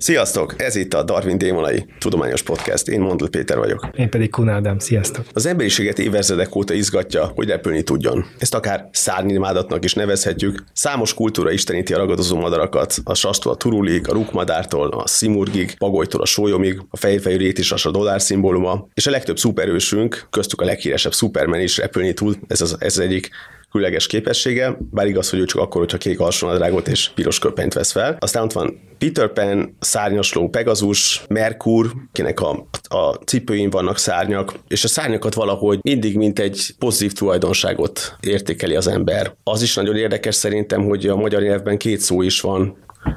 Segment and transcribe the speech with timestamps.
[0.00, 0.54] Sziasztok!
[0.56, 2.88] Ez itt a Darwin Démonai Tudományos Podcast.
[2.88, 3.88] Én Mondl Péter vagyok.
[3.96, 4.78] Én pedig Kunádám.
[4.78, 5.24] Sziasztok!
[5.32, 8.24] Az emberiséget évezredek óta izgatja, hogy repülni tudjon.
[8.38, 10.64] Ezt akár szárnyimádatnak is nevezhetjük.
[10.72, 16.20] Számos kultúra isteníti a ragadozó madarakat, a sastól a turulig, a rukmadártól, a szimurgig, pagolytól
[16.20, 21.12] a sólyomig, a fejfejű rétisas a dollár szimbóluma, és a legtöbb szuperősünk, köztük a leghíresebb
[21.12, 23.30] Superman is repülni tud, ez az, ez az egyik
[23.70, 27.92] különleges képessége, bár igaz, hogy ő csak akkor, hogyha kék alsónadrágot és piros köpenyt vesz
[27.92, 28.16] fel.
[28.20, 34.84] Aztán ott van Peter Pan, szárnyasló Pegasus, Merkur, kinek a, a cipőin vannak szárnyak, és
[34.84, 39.34] a szárnyakat valahogy mindig mint egy pozitív tulajdonságot értékeli az ember.
[39.44, 42.76] Az is nagyon érdekes szerintem, hogy a magyar nyelvben két szó is van,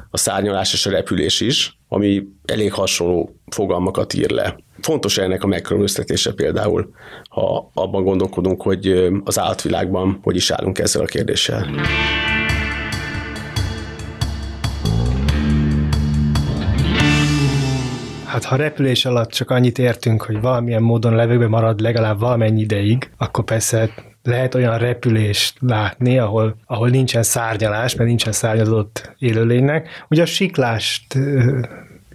[0.10, 4.56] a szárnyalás és a repülés is, ami elég hasonló fogalmakat ír le.
[4.82, 6.94] Fontos ennek a megkülönböztetése például,
[7.30, 11.68] ha abban gondolkodunk, hogy az állatvilágban hogy is állunk ezzel a kérdéssel.
[18.26, 23.10] Hát ha repülés alatt csak annyit értünk, hogy valamilyen módon levegőben marad legalább valamennyi ideig,
[23.18, 23.90] akkor persze
[24.24, 30.06] lehet olyan repülést látni, ahol, ahol nincsen szárnyalás, mert nincsen szárnyadott élőlénynek.
[30.10, 31.18] Ugye a siklást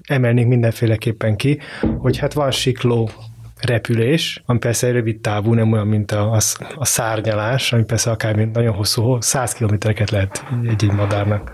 [0.03, 1.59] emelnénk mindenféleképpen ki,
[1.99, 3.11] hogy hát van sikló
[3.61, 6.39] repülés, ami persze rövid távú, nem olyan, mint a, a,
[6.77, 11.51] a szárnyalás, ami persze akár nagyon hosszú, 100 kilométereket lehet egy-egy madárnak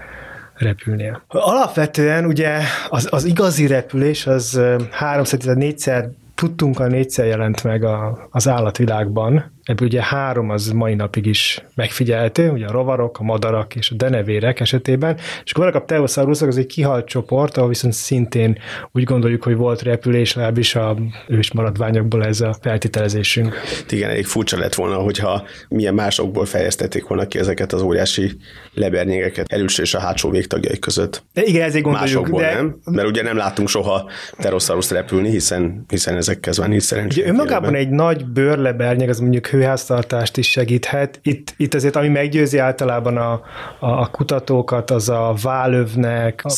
[0.55, 1.23] repülnie.
[1.29, 4.61] Alapvetően ugye az, az igazi repülés az
[5.01, 11.27] 300-400 tudtunk, a négyszer jelent meg a, az állatvilágban, Ebből ugye három az mai napig
[11.27, 15.85] is megfigyelhető, ugye a rovarok, a madarak és a denevérek esetében, és akkor vannak a
[15.85, 18.59] pterosaurusok, az egy kihalt csoport, ahol viszont szintén
[18.93, 20.97] úgy gondoljuk, hogy volt repülés, legalábbis a
[21.29, 23.55] ős maradványokból ez a feltételezésünk.
[23.89, 28.37] Igen, elég furcsa lett volna, hogyha milyen másokból fejeztették volna ki ezeket az óriási
[28.75, 31.25] lebernyégeket előső és a hátsó végtagjai között.
[31.33, 32.15] De igen, ezért gondoljuk.
[32.15, 32.55] Másokból de...
[32.55, 37.23] nem, mert ugye nem láttunk soha pterosaurus repülni, hiszen, hiszen ezekhez van így szerencsére.
[37.23, 41.21] Ugye önmagában egy nagy bőrlebernyeg, az mondjuk hőháztartást is segíthet.
[41.23, 43.43] Itt, itt azért, ami meggyőzi általában a, a,
[43.79, 46.49] a kutatókat, az a válövnek, a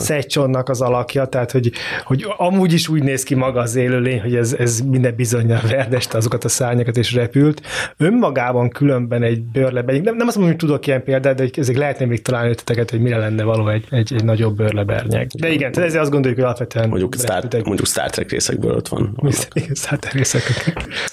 [0.00, 0.68] Szegycsonnak.
[0.68, 1.72] az alakja, tehát hogy,
[2.04, 6.16] hogy amúgy is úgy néz ki maga az élőlény, hogy ez, ez minden bizonyal verdeste
[6.16, 7.62] azokat a szárnyakat és repült.
[7.96, 12.06] Önmagában különben egy bőrlebe, nem, nem azt mondom, hogy tudok ilyen példát, de ezek lehetne
[12.06, 15.26] még találni ötleteket, hogy mire lenne való egy, egy, egy nagyobb bőrlebernyeg.
[15.26, 18.88] De igen, tehát ezért azt gondoljuk, hogy alapvetően mondjuk Star, mondjuk Star Trek részekből ott
[18.88, 19.18] van.
[19.52, 20.42] Igen, Star Trek részek.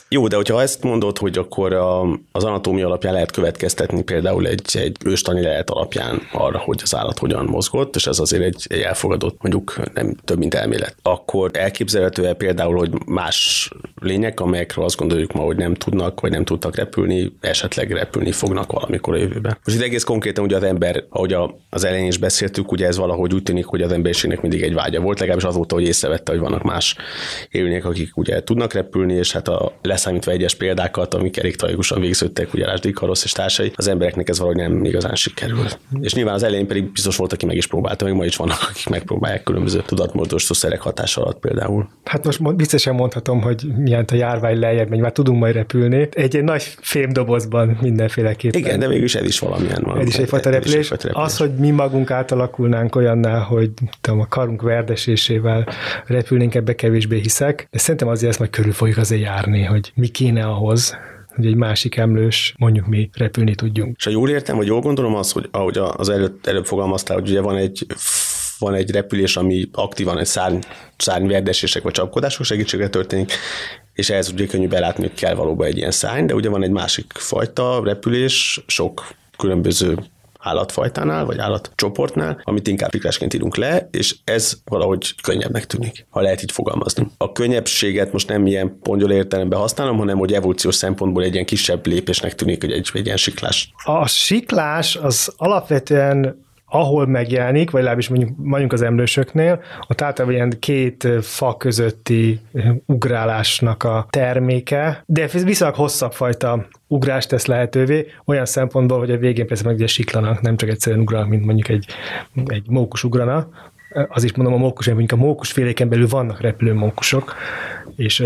[0.10, 2.02] Jó, de hogyha ezt mondod, hogy akkor a,
[2.32, 7.20] az anatómia alapján lehet következtetni például egy, egy őstani lehet alapján arra, hogy az állat
[7.20, 10.96] hogyan mozgott, és ez azért egy, egy elfogadott, mondjuk nem több, mint elmélet.
[11.02, 13.70] Akkor elképzelhető-e például, hogy más
[14.02, 18.72] lények, amelyekről azt gondoljuk ma, hogy nem tudnak, vagy nem tudtak repülni, esetleg repülni fognak
[18.72, 19.58] valamikor a jövőben.
[19.64, 22.98] Most itt egész konkrétan ugye az ember, ahogy a, az elején is beszéltük, ugye ez
[22.98, 26.42] valahogy úgy tűnik, hogy az emberiségnek mindig egy vágya volt, legalábbis azóta, hogy észrevette, hogy
[26.42, 26.96] vannak más
[27.50, 32.54] élőlények, akik ugye tudnak repülni, és hát a leszámítva egyes példákat, amik elég tragikusan végződtek,
[32.54, 35.80] ugye Lásd Ikarosz és társai, az embereknek ez valahogy nem igazán sikerült.
[36.02, 38.58] És nyilván az elején pedig biztos volt, aki meg is próbálta, még ma is vannak,
[38.70, 41.90] akik megpróbálják különböző tudatmódosító szerek hatása alatt például.
[42.04, 46.10] Hát most biztosan mondhatom, hogy milyen a járvány lejjebb megy, már tudunk majd repülni.
[46.12, 48.60] Egy, egy nagy fémdobozban mindenféleképpen.
[48.60, 50.00] Igen, de végülis ez is valamilyen van.
[50.00, 50.90] Ez is egyfajta repülés.
[50.90, 51.16] repülés.
[51.16, 55.68] Az, hogy mi magunk átalakulnánk olyanná, hogy tudom, a karunk verdesésével
[56.06, 60.08] repülnénk, ebbe kevésbé hiszek, de szerintem azért ezt majd körül fogjuk azért járni, hogy mi
[60.08, 60.98] kéne ahhoz,
[61.38, 63.96] hogy egy másik emlős, mondjuk mi repülni tudjunk.
[63.98, 67.30] És ha jól értem, vagy jól gondolom az, hogy ahogy az előtt, előbb fogalmaztál, hogy
[67.30, 67.86] ugye van egy
[68.60, 70.60] van egy repülés, ami aktívan egy szárny,
[70.98, 73.32] szárnyverdesések vagy csapkodások segítségre történik,
[73.94, 76.72] és ehhez ugye könnyű belátni, hogy kell valóban egy ilyen szárny, de ugye van egy
[76.72, 79.98] másik fajta repülés, sok különböző
[80.48, 86.42] állatfajtánál, vagy állatcsoportnál, amit inkább fikrásként írunk le, és ez valahogy könnyebbnek tűnik, ha lehet
[86.42, 87.08] így fogalmazni.
[87.18, 91.86] A könnyebbséget most nem ilyen pongyol értelemben használom, hanem hogy evolúciós szempontból egy ilyen kisebb
[91.86, 93.72] lépésnek tűnik, hogy egy, egy ilyen siklás.
[93.84, 100.60] A siklás az alapvetően ahol megjelenik, vagy legalábbis mondjuk, mondjuk az emlősöknél, ott általában ilyen
[100.60, 102.40] két fa közötti
[102.86, 109.48] ugrálásnak a terméke, de viszonylag hosszabb fajta ugrást tesz lehetővé, olyan szempontból, hogy a végén
[109.48, 111.86] persze meg ugye siklanak, nem csak egyszerűen ugrálnak, mint mondjuk egy,
[112.46, 113.48] egy mókus ugrana,
[114.10, 117.36] az is mondom a mókus, mondjuk a mókus féléken belül vannak repülő mókusok,
[117.96, 118.24] és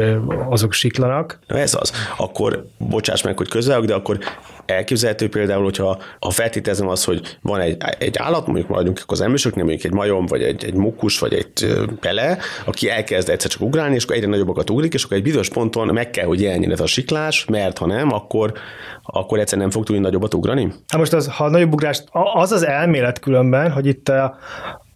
[0.50, 1.40] azok siklanak.
[1.48, 1.92] Na ez az.
[2.18, 4.18] Akkor, bocsáss meg, hogy közel, de akkor
[4.66, 9.64] elképzelhető például, hogyha ha feltételezem az, hogy van egy, egy állat, mondjuk maradjunk az emlősöknél,
[9.64, 13.96] mondjuk egy majom, vagy egy, egy mukus, vagy egy pele, aki elkezd egyszer csak ugrálni,
[13.96, 16.80] és akkor egyre nagyobbakat ugrik, és akkor egy bizonyos ponton meg kell, hogy jelenjen ez
[16.80, 18.54] a siklás, mert ha nem, akkor,
[19.04, 20.64] akkor egyszer nem fog tudni nagyobbat ugrani?
[20.64, 22.04] Hát most az, ha nagyobb ugrást,
[22.34, 24.38] az az elmélet különben, hogy itt a,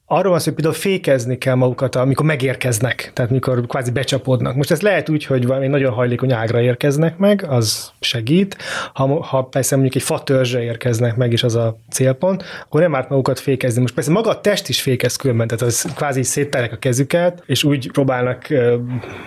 [0.07, 4.55] arról van szó, hogy például fékezni kell magukat, amikor megérkeznek, tehát mikor kvázi becsapódnak.
[4.55, 8.57] Most ez lehet úgy, hogy valami nagyon hajlékony ágra érkeznek meg, az segít.
[8.93, 13.09] Ha, ha persze mondjuk egy fatörzsre érkeznek meg, és az a célpont, akkor nem árt
[13.09, 13.81] magukat fékezni.
[13.81, 17.63] Most persze maga a test is fékez különben, tehát az kvázi szétterek a kezüket, és
[17.63, 18.47] úgy próbálnak,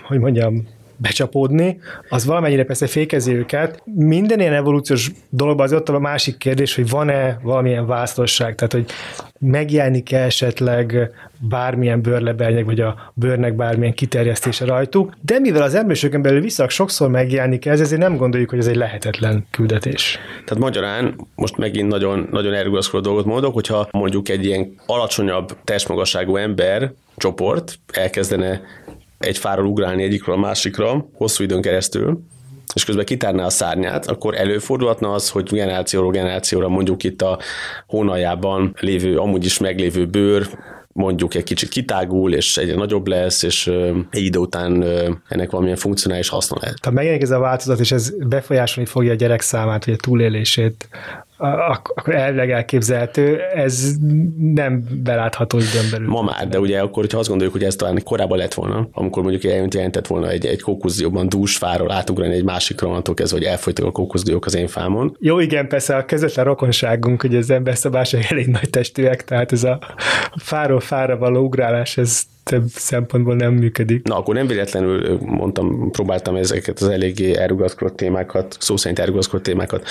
[0.02, 0.68] hogy mondjam,
[0.98, 3.82] becsapódni, az valamennyire persze fékezi őket.
[3.84, 8.86] Minden ilyen evolúciós dologban az ott a másik kérdés, hogy van-e valamilyen választosság, tehát hogy
[9.38, 11.10] megjelenik-e esetleg
[11.48, 17.08] bármilyen bőrlebernyeg, vagy a bőrnek bármilyen kiterjesztése rajtuk, de mivel az emlősökön belül viszont sokszor
[17.08, 20.18] megjelenik ez, ezért nem gondoljuk, hogy ez egy lehetetlen küldetés.
[20.44, 26.36] Tehát magyarán most megint nagyon, nagyon erőgazkodó dolgot mondok, hogyha mondjuk egy ilyen alacsonyabb testmagasságú
[26.36, 28.60] ember csoport elkezdene
[29.18, 32.20] egy fáról ugrálni egyikről a másikra hosszú időn keresztül,
[32.74, 37.38] és közben kitárná a szárnyát, akkor előfordulhatna az, hogy generációról generációra mondjuk itt a
[37.86, 40.48] hónaljában lévő, amúgy is meglévő bőr
[40.92, 43.66] mondjuk egy kicsit kitágul, és egyre nagyobb lesz, és
[44.10, 44.84] egy idő után
[45.28, 46.80] ennek valamilyen funkcionális haszna lehet.
[46.80, 50.88] Tehát megjelenik ez a változat, és ez befolyásolni fogja a gyerek számát, vagy a túlélését
[51.38, 53.94] akkor elvileg elképzelhető, ez
[54.38, 56.08] nem belátható időn belül.
[56.08, 59.22] Ma már, de ugye akkor, hogyha azt gondoljuk, hogy ez talán korábban lett volna, amikor
[59.22, 63.86] mondjuk jelentett volna egy, egy kókuszdióban dús fáról átugrani egy másik onnantól kezdve, hogy elfolytak
[63.86, 65.16] a kókuszdiók az én fámon.
[65.20, 69.78] Jó, igen, persze a közvetlen rokonságunk, hogy az emberszabások elég nagy testűek, tehát ez a
[70.36, 74.06] fáról fára való ugrálás, ez több szempontból nem működik.
[74.06, 79.86] Na, akkor nem véletlenül mondtam, próbáltam ezeket az eléggé elrugaszkodott témákat, szó szerint elrugaszkodott témákat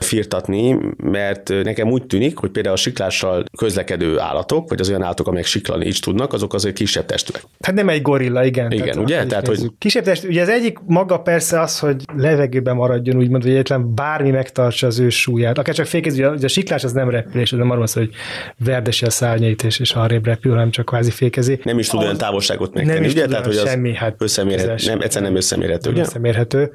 [0.00, 5.26] firtatni, mert nekem úgy tűnik, hogy például a siklással közlekedő állatok, vagy az olyan állatok,
[5.26, 7.42] amelyek siklani is tudnak, azok azért kisebb testűek.
[7.60, 8.72] Hát nem egy gorilla, igen.
[8.72, 9.26] Igen, tehát, ugye?
[9.26, 9.70] Tehát, hogy...
[9.78, 14.30] Kisebb test, ugye az egyik maga persze az, hogy levegőben maradjon, úgymond, hogy egyetlen bármi
[14.30, 15.58] megtartsa az ő súlyát.
[15.58, 18.14] Akár csak fékez, ugye a siklás az nem repülés, az nem arról szól, hogy
[18.64, 21.60] verdesi a szárnyait és, és arrébb repül, hanem csak kvázi fékezi.
[21.62, 23.26] Nem is tud tud olyan távolságot megtenni, ugye?
[23.26, 26.00] Tehát, hogy az semmi, hát összemérhető, nem, egyszerűen nem összemérhető, ugye?
[26.00, 26.72] Összemérhető.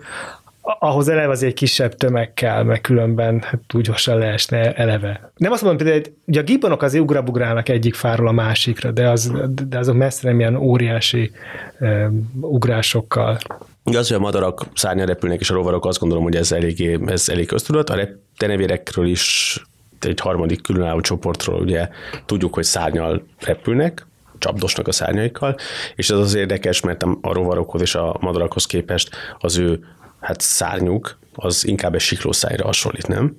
[0.79, 5.31] Ahhoz eleve az egy kisebb tömeg kell, meg különben hát úgy gyorsan leesne eleve.
[5.37, 9.31] Nem azt mondom, hogy ugye a gibbonok azért ugrabugrálnak egyik fáról a másikra, de, az,
[9.67, 11.31] de azok messze nem ilyen óriási
[11.79, 13.37] um, ugrásokkal.
[13.83, 17.29] Az, hogy a madarak szárnya repülnek, és a rovarok azt gondolom, hogy ez elég, ez
[17.29, 17.89] elég köztudat.
[17.89, 18.07] A
[18.37, 19.57] tenevérekről is
[20.01, 21.89] egy harmadik különálló csoportról ugye
[22.25, 24.05] tudjuk, hogy szárnyal repülnek,
[24.45, 25.55] csapdosnak a szárnyaikkal,
[25.95, 29.09] és ez az érdekes, mert a rovarokhoz és a madarakhoz képest
[29.39, 29.79] az ő
[30.19, 33.37] hát szárnyuk az inkább egy siklószájra hasonlít, nem?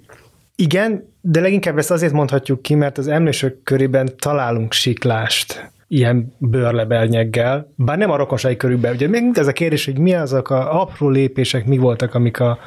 [0.57, 7.73] Igen, de leginkább ezt azért mondhatjuk ki, mert az emlősök körében találunk siklást ilyen bőrlebelnyeggel,
[7.77, 8.95] bár nem a rokonsági körükben.
[8.95, 12.59] Ugye még ez a kérdés, hogy mi azok a apró lépések, mi voltak, amik a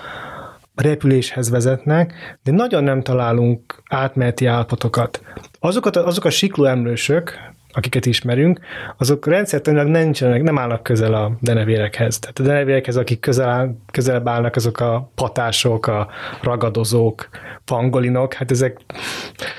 [0.76, 5.22] repüléshez vezetnek, de nagyon nem találunk átmeneti állapotokat.
[5.60, 8.60] Azokat, azok a sikló emlősök, akiket ismerünk,
[8.98, 12.20] azok rendszertanilag nincsenek, nem állnak közel a denevérekhez.
[12.20, 16.08] Tehát a denevérekhez, akik közel, közelebb állnak, azok a patások, a
[16.42, 17.30] ragadozók,
[17.66, 18.80] pangolinok, hát ezek...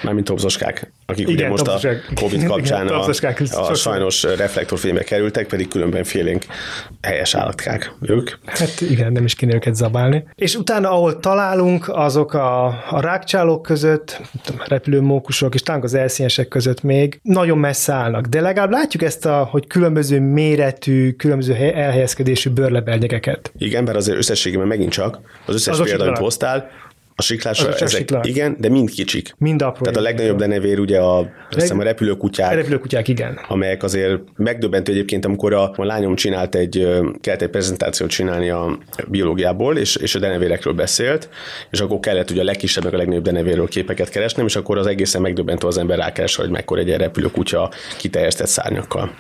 [0.03, 5.03] Mármint topzoskák, akik igen, ugye most a Covid kapcsán igen, a, a, a sajnos reflektorfénybe
[5.03, 6.45] kerültek, pedig különben félénk
[7.03, 8.31] helyes állatkák ők.
[8.45, 10.25] Hát igen, nem is kéne őket zabálni.
[10.35, 14.21] És utána, ahol találunk, azok a, a rákcsálók között,
[14.67, 18.26] repülőmókusok, és talán az elszínesek között még nagyon messze állnak.
[18.26, 23.52] De legalább látjuk ezt, a, hogy különböző méretű, különböző elhelyezkedésű bőrlebernyegeket.
[23.59, 26.71] Igen, mert azért összességében megint csak az összes példát, amit hoztál,
[27.21, 28.27] a siklásra az ezek, siklás.
[28.27, 29.35] igen, de mind kicsik.
[29.39, 29.83] Mind apró.
[29.83, 31.31] Tehát a legnagyobb denevér ugye a, Leg...
[31.50, 32.53] hiszem a repülőkutyák.
[32.53, 33.41] A repülőkutyák, igen.
[33.49, 36.89] Amelyek azért megdöbbentő egyébként, amikor a, a lányom csinált egy,
[37.21, 41.29] kellett egy prezentációt csinálni a biológiából, és, és a denevérekről beszélt,
[41.71, 44.87] és akkor kellett ugye a legkisebb, meg a legnagyobb denevérről képeket keresnem, és akkor az
[44.87, 49.11] egészen megdöbbentő az ember rákeres, hogy mekkora egy repülőkutya kiterjesztett szárnyakkal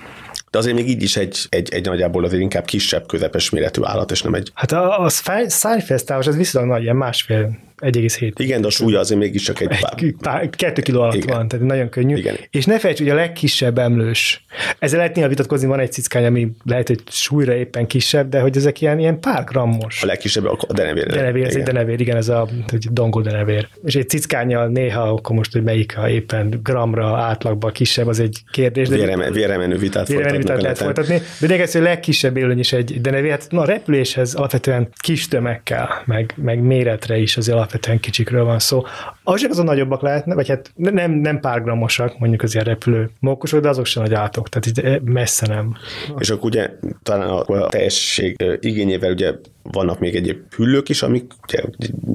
[0.50, 4.10] de azért még így is egy, egy, egy nagyjából azért inkább kisebb, közepes méretű állat,
[4.10, 4.50] és nem egy...
[4.54, 5.08] Hát a, a
[5.46, 8.32] szájfesztávos, az viszonylag nagy, ilyen másfél 1,7.
[8.36, 11.36] Igen, de a súlya azért mégiscsak egy, egy pár, kettő kiló alatt Igen.
[11.36, 12.16] van, tehát nagyon könnyű.
[12.16, 12.36] Igen.
[12.50, 14.44] És ne felejtsd, hogy a legkisebb emlős,
[14.78, 18.56] ezzel lehet néha vitatkozni, van egy cickány, ami lehet, hogy súlyra éppen kisebb, de hogy
[18.56, 20.02] ezek ilyen, ilyen pár grammos.
[20.02, 21.06] A legkisebb a denevér.
[21.06, 22.48] Denevér, ez egy denevér, igen, ez a
[22.90, 23.68] dongol denevér.
[23.84, 28.38] És egy cickányjal néha, akkor most, hogy melyik, ha éppen gramra átlagban kisebb, az egy
[28.50, 28.88] kérdés.
[28.88, 31.20] De véremenő vitát véremenő vitát lehet folytatni.
[31.40, 33.30] De ez a legkisebb élőny is egy denevér.
[33.30, 38.44] Hát na, a repüléshez alapvetően kis tömeg kell, meg, meg méretre is azért alapvetően kicsikről
[38.44, 38.82] van szó.
[39.22, 43.60] Azok azon nagyobbak lehetnek, vagy hát nem, nem pár gramosak, mondjuk az ilyen repülő mókusok,
[43.60, 45.76] de azok sem nagy átok, tehát így messze nem.
[46.18, 46.70] És akkor ugye
[47.02, 49.32] talán a, a teljesség igényével ugye
[49.62, 51.32] vannak még egyéb hüllők is, amik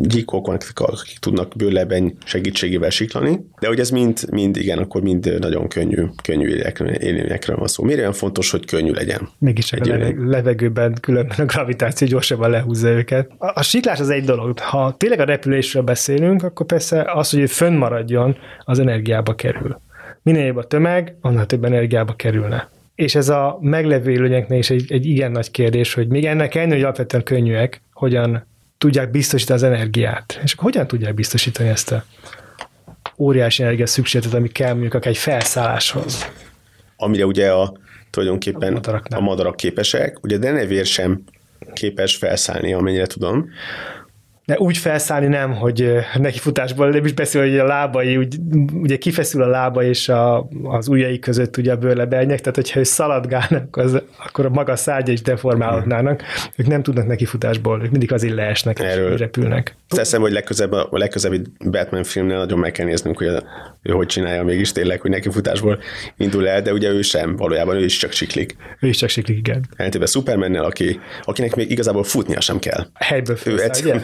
[0.02, 5.40] gyíkok vannak, akik tudnak bőleben segítségével siklani, de hogy ez mind, mind igen, akkor mind
[5.40, 6.62] nagyon könnyű, könnyű
[7.00, 7.84] élőnyekről van szó.
[7.84, 9.30] Miért olyan fontos, hogy könnyű legyen?
[9.40, 13.32] Mégis egy a leveg- levegőben különben a gravitáció gyorsabban lehúzza őket.
[13.38, 14.60] A, a siklás az egy dolog.
[14.60, 19.80] Ha tényleg a repülésről beszélünk, akkor persze az, hogy fönnmaradjon, az energiába kerül.
[20.24, 24.92] Minél jobb a tömeg, annál több energiába kerülne és ez a meglevő élőnyeknél is egy,
[24.92, 28.46] egy igen nagy kérdés, hogy még ennek ennél, hogy alapvetően könnyűek, hogyan
[28.78, 30.40] tudják biztosítani az energiát.
[30.44, 32.04] És akkor hogyan tudják biztosítani ezt a
[33.18, 36.32] óriási energia szükségletet, ami kell mondjuk akár egy felszálláshoz.
[36.98, 37.74] Amire ugye a,
[38.10, 41.24] tulajdonképpen a, a madarak képesek, ugye Denevér sem
[41.74, 43.50] képes felszállni, amennyire tudom
[44.46, 48.36] de úgy felszállni nem, hogy neki futásból nem is beszél, hogy a lábai, úgy,
[48.74, 52.84] ugye kifeszül a lába és a, az ujjai között ugye a bőrlebernyek, tehát hogyha ő
[52.84, 56.24] szaladgálnak, az, akkor a maga szárgya is deformálódnának.
[56.56, 59.76] Ők nem tudnak neki futásból, ők mindig azért leesnek Erről és repülnek.
[59.88, 63.44] Teszem, hogy legközebb, a legközelebbi Batman filmnél nagyon meg kell néznünk, hogy a,
[63.82, 65.80] ő hogy csinálja mégis tényleg, hogy neki futásból
[66.18, 68.56] indul el, de ugye ő sem, valójában ő is csak siklik.
[68.80, 69.66] Ő is csak siklik, igen.
[69.76, 72.86] Ellentétben Supermannel, aki, akinek még igazából futnia sem kell.
[72.94, 74.02] Helyből felszáll,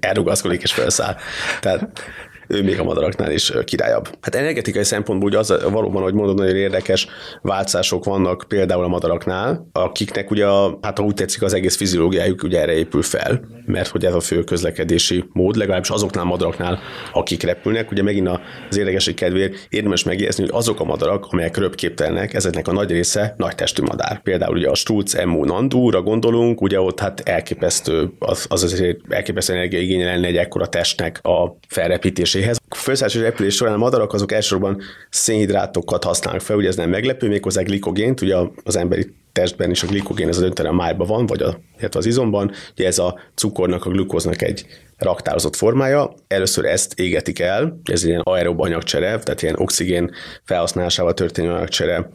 [0.00, 1.16] elrugaszkodik és felszáll.
[1.60, 2.02] Tehát
[2.48, 4.08] ő még a madaraknál is királyabb.
[4.20, 7.06] Hát energetikai szempontból ugye az valóban, hogy mondod, nagyon érdekes
[7.42, 12.42] változások vannak például a madaraknál, akiknek ugye, a, hát ha úgy tetszik, az egész fiziológiájuk
[12.42, 16.78] ugye erre épül fel, mert hogy ez a fő közlekedési mód, legalábbis azoknál a madaraknál,
[17.12, 18.28] akik repülnek, ugye megint
[18.70, 23.34] az érdekesség kedvéért érdemes megjegyezni, hogy azok a madarak, amelyek röpképtelnek, ezeknek a nagy része
[23.36, 24.22] nagy testű madár.
[24.22, 29.52] Például ugye a Strutz Emu Nandúra gondolunk, ugye ott hát elképesztő, az, az azért elképesztő
[29.52, 32.58] energiaigénye lenne egy ekkora testnek a felrepítés repüléséhez.
[32.68, 37.28] A felszállási repülés során a madarak azok elsősorban szénhidrátokat használnak fel, ugye ez nem meglepő,
[37.28, 41.42] méghozzá glikogént, ugye az emberi testben is a glikogén ez döntően a májban van, vagy
[41.42, 41.60] a,
[41.90, 44.66] az izomban, ugye ez a cukornak, a glukóznak egy
[44.98, 46.14] raktározott formája.
[46.28, 50.10] Először ezt égetik el, ez egy ilyen aerob anyagcsere, tehát ilyen oxigén
[50.44, 52.10] felhasználásával történő anyagcsere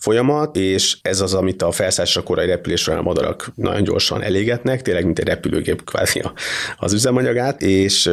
[0.00, 5.04] folyamat, és ez az, amit a felszállásra korai repülésre a madarak nagyon gyorsan elégetnek, tényleg
[5.04, 6.22] mint egy repülőgép kvázi
[6.76, 8.10] az üzemanyagát, és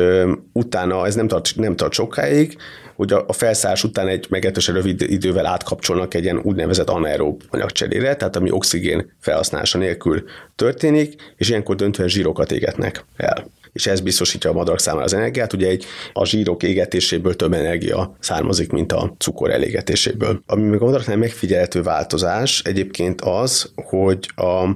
[0.54, 2.58] utána ez nem tart, nem tart sokáig,
[2.96, 8.36] hogy a, felszállás után egy meglehetősen rövid idővel átkapcsolnak egy ilyen úgynevezett anaerób anyagcserére, tehát
[8.36, 10.24] ami oxigén felhasználása nélkül
[10.56, 15.54] történik, és ilyenkor döntően zsírokat égetnek el és ez biztosítja a madarak számára az energiát.
[15.54, 20.42] Ugye egy, a zsírok égetéséből több energia származik, mint a cukor elégetéséből.
[20.46, 24.68] Ami még a madaraknál megfigyelhető változás egyébként az, hogy a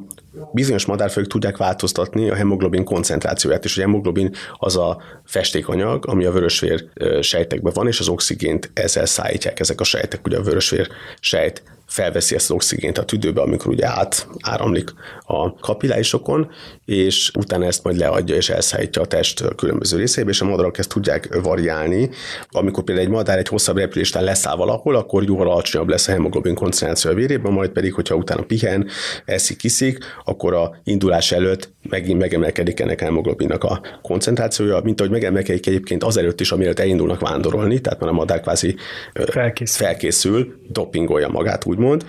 [0.53, 6.31] bizonyos madárfajok tudják változtatni a hemoglobin koncentrációját, és a hemoglobin az a festékanyag, ami a
[6.31, 6.85] vörösvér
[7.21, 10.87] sejtekben van, és az oxigént ezzel szállítják ezek a sejtek, ugye a vörösvér
[11.19, 14.93] sejt felveszi ezt az oxigént a tüdőbe, amikor ugye át áramlik
[15.25, 16.49] a kapillárisokon,
[16.85, 20.89] és utána ezt majd leadja és elszállítja a test különböző részébe, és a madarak ezt
[20.89, 22.09] tudják variálni.
[22.49, 26.55] Amikor például egy madár egy hosszabb repüléstán leszáll valahol, akkor jóval alacsonyabb lesz a hemoglobin
[26.55, 28.87] koncentráció a vérében, majd pedig, hogyha utána pihen,
[29.25, 35.11] eszik, kiszik, akkor a indulás előtt megint megemelkedik ennek a hemoglobinnak a koncentrációja, mint ahogy
[35.11, 38.75] megemelkedik egyébként azelőtt is, amiért elindulnak vándorolni, tehát már a madár kvázi
[39.13, 42.05] felkészül, felkészül dopingolja magát, úgy úgymond,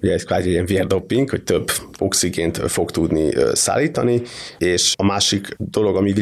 [0.00, 4.22] ugye ez kvázi ilyen vérdopping, hogy több oxigént fog tudni szállítani,
[4.58, 6.12] és a másik dolog, ami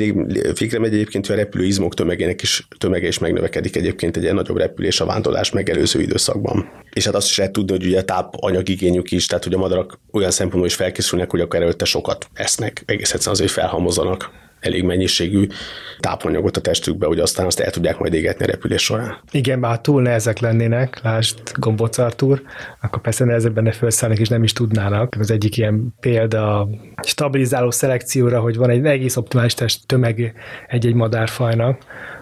[0.58, 4.34] végre megy egyébként, hogy a repülő izmok tömegének is, tömege is megnövekedik egyébként egy ilyen
[4.34, 6.68] nagyobb repülés a vándorlás megelőző időszakban.
[6.92, 10.30] És hát azt is lehet tudni, hogy ugye tápanyagigényük is, tehát hogy a madarak olyan
[10.30, 14.30] szempontból is felkészülnek, hogy akkor előtte sokat esznek, egész egyszerűen azért, hogy felhalmozzanak
[14.60, 15.46] elég mennyiségű
[15.98, 19.16] tápanyagot a testükbe, hogy aztán azt el tudják majd égetni a repülés során.
[19.30, 22.42] Igen, bár túl nehezek lennének, lásd Gombóc Artur,
[22.80, 25.16] akkor persze nehezebben ne felszállnak és nem is tudnának.
[25.18, 26.68] Az egyik ilyen példa a
[27.02, 30.34] stabilizáló szelekcióra, hogy van egy egész optimális test tömeg
[30.68, 31.78] egy-egy madárfajnak,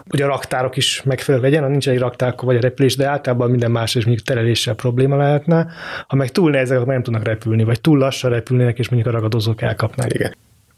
[0.09, 3.49] hogy a raktárok is megfelelő legyen, ha nincs egy raktár, vagy a repülés, de általában
[3.49, 5.67] minden más és mondjuk tereléssel probléma lehetne.
[6.07, 9.17] Ha meg túl nehezek, akkor nem tudnak repülni, vagy túl lassan repülnének, és mondjuk a
[9.17, 10.13] ragadozók elkapnak.
[10.13, 10.35] Igen.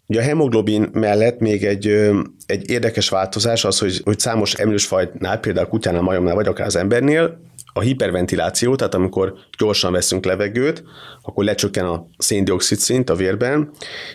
[0.07, 1.87] Ugye a hemoglobin mellett még egy,
[2.45, 6.75] egy érdekes változás az, hogy, hogy számos emlősfajnál, például a kutyánál, majomnál, vagy akár az
[6.75, 7.39] embernél,
[7.73, 10.83] a hiperventiláció, tehát amikor gyorsan veszünk levegőt,
[11.21, 13.71] akkor lecsökken a széndiokszid szint a vérben,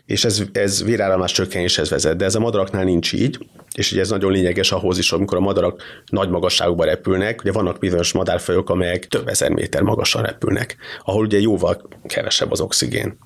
[0.07, 2.16] és ez, ez véráramlás csökkenéshez vezet.
[2.16, 3.38] De ez a madaraknál nincs így,
[3.75, 7.78] és ugye ez nagyon lényeges ahhoz is, amikor a madarak nagy magasságokba repülnek, ugye vannak
[7.78, 13.19] bizonyos madárfajok, amelyek több ezer méter magasan repülnek, ahol ugye jóval kevesebb az oxigén.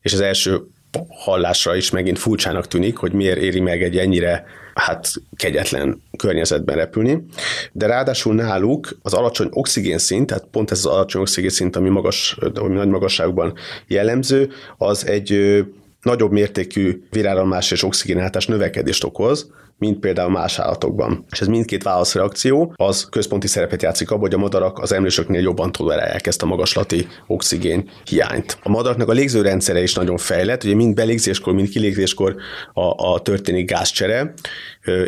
[0.00, 0.66] És az első
[1.08, 7.24] hallásra is megint furcsának tűnik, hogy miért éri meg egy ennyire hát kegyetlen környezetben repülni,
[7.72, 12.74] de ráadásul náluk az alacsony oxigénszint, tehát pont ez az alacsony oxigénszint, ami, magas, ami
[12.74, 13.54] nagy magasságban
[13.86, 15.62] jellemző, az egy
[16.02, 21.24] nagyobb mértékű viráramlás és oxigénáltás növekedést okoz, mint például más állatokban.
[21.30, 25.72] És ez mindkét válaszreakció az központi szerepet játszik abban, hogy a madarak az emlősöknél jobban
[25.72, 28.58] tolerálják ezt a magaslati oxigén hiányt.
[28.62, 32.36] A madaraknak a légzőrendszere is nagyon fejlett, ugye mind belégzéskor, mind kilégzéskor
[32.72, 34.32] a, a történik gázcsere,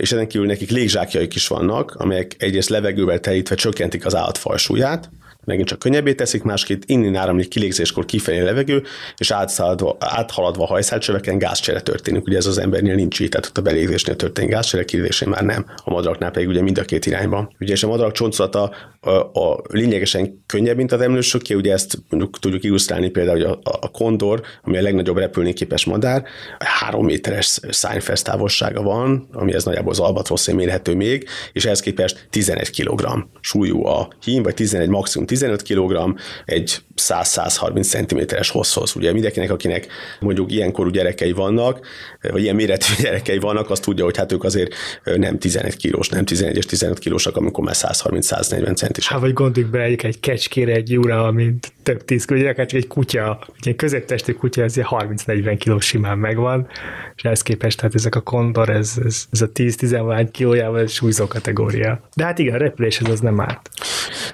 [0.01, 5.11] és ezen kívül nekik légzsákjaik is vannak, amelyek egyrészt levegővel telítve csökkentik az állat fajsúlyát,
[5.49, 8.83] megint csak könnyebbé teszik, másképp innen áramlik kilégzéskor kifelé levegő,
[9.17, 12.27] és áthaladva, áthaladva a hajszálcsöveken gázcsere történik.
[12.27, 15.67] Ugye ez az embernél nincs így, tehát a belégzésnél történik gázcsere, kilégzésnél már nem.
[15.85, 17.55] A madaraknál pedig ugye mind a két irányban.
[17.61, 22.39] Ugye és a madarak csontszata a, a, lényegesen könnyebb, mint az emlősöké, ugye ezt mondjuk
[22.39, 26.25] tudjuk illusztrálni például, hogy a, a kondor, ami a legnagyobb repülni képes madár,
[26.59, 32.27] három méteres szányfesz távolsága van, ami ez nagyjából az albatrosszé mérhető még, és ehhez képest
[32.31, 38.97] 11 kg súlyú a hím, vagy 11 maximum 15 kg egy 100-130 cm-es hosszhoz.
[38.97, 39.87] Ugye mindenkinek, akinek
[40.21, 41.87] mondjuk ilyen korú gyerekei vannak,
[42.21, 46.25] vagy ilyen méretű gyerekei vannak, azt tudja, hogy hát ők azért nem 11 kilós, nem
[46.25, 49.09] 11 és 15 kilósak, amikor már 130-140 centis.
[49.09, 53.47] Hát vagy gondoljuk be egy kecskére, egy jóra, mint több tíz gyerek, csak egy kutya,
[53.61, 56.69] egy középtestű kutya, ez 30-40 kiló simán megvan,
[57.17, 62.09] és ehhez képest, tehát ezek a kondor, ez, ez, ez a 10-10 kilójával súlyzó kategória.
[62.15, 63.71] De hát igen, a repüléshez az nem árt.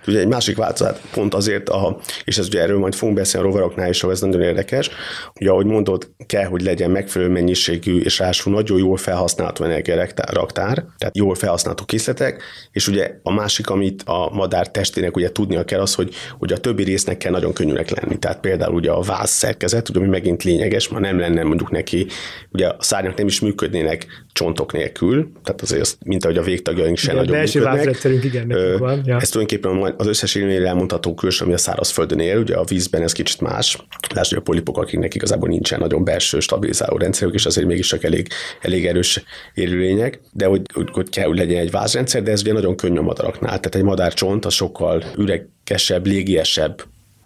[0.06, 0.56] Ugye egy másik
[0.94, 4.20] változat pont azért, a, és ez ugye erről majd fogunk beszélni a rovaroknál is, ez
[4.20, 4.90] nagyon érdekes,
[5.32, 11.16] hogy ahogy mondod, kell, hogy legyen megfelelő mennyiségű és rásul nagyon jól felhasználható energiaraktár, tehát
[11.16, 15.94] jól felhasználható készletek, és ugye a másik, amit a madár testének ugye tudnia kell az,
[15.94, 18.18] hogy, hogy a többi résznek kell nagyon könnyűnek lenni.
[18.18, 22.06] Tehát például ugye a váz szerkezet, ugye, ami megint lényeges, ma nem lenne mondjuk neki,
[22.52, 27.16] ugye a szárnyak nem is működnének csontok nélkül, tehát azért, mint ahogy a végtagjaink sem
[27.16, 28.24] nagyon működnek.
[28.24, 29.02] igen, van.
[29.04, 29.18] Ja.
[29.20, 33.12] Ez tulajdonképpen az összes élményre elmondható külső, ami a szárazföldön él, ugye a vízben ez
[33.12, 33.78] kicsit más.
[34.14, 38.04] Lásd, hogy a polipok, akiknek igazából nincsen nagyon belső stabilizáló rendszerük, és azért mégis csak
[38.04, 38.28] elég,
[38.60, 42.52] elég erős élőlények, de hogy, hogy, hogy kell, hogy legyen egy vázrendszer, de ez ugye
[42.52, 43.60] nagyon könnyű a madaraknál.
[43.60, 46.82] Tehát egy madárcsont az sokkal üregesebb, légiesebb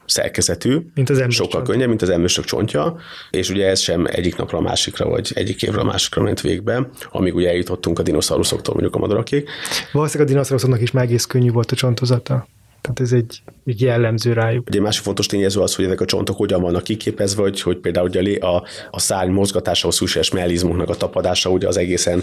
[0.08, 1.68] szerkezetű, mint az sokkal csont.
[1.68, 2.96] könnyebb, mint az emlősök csontja,
[3.30, 6.88] és ugye ez sem egyik napra a másikra, vagy egyik évre a másikra ment végbe,
[7.10, 9.48] amíg ugye eljutottunk a dinoszauruszoktól mondjuk a madarakig.
[9.92, 12.46] Valószínűleg a dinoszauruszoknak is már egész könnyű volt a csontozata.
[12.80, 14.68] Tehát ez egy, egy jellemző rájuk.
[14.68, 18.08] Ugye másik fontos tényező az, hogy ezek a csontok hogyan vannak kiképezve, hogy, hogy például
[18.08, 22.22] ugye a, a szárny mozgatásához szükséges mellizmunknak a tapadása ugye az egészen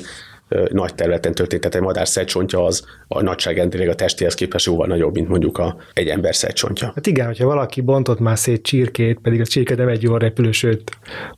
[0.70, 5.14] nagy területen történt, tehát egy madár szegcsontja az a nagyságrendileg a testéhez képest jóval nagyobb,
[5.14, 6.92] mint mondjuk a, egy ember szegcsontja.
[6.96, 10.52] Hát igen, hogyha valaki bontott már szét csirkét, pedig a csirke nem egy jól repülő,
[10.52, 10.92] sőt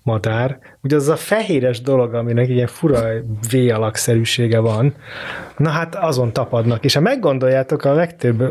[0.04, 3.10] madár, ugye az a fehéres dolog, aminek ilyen fura
[3.52, 4.96] V-alakszerűsége van,
[5.58, 8.44] na hát azon tapadnak, és ha meggondoljátok, a legtöbb,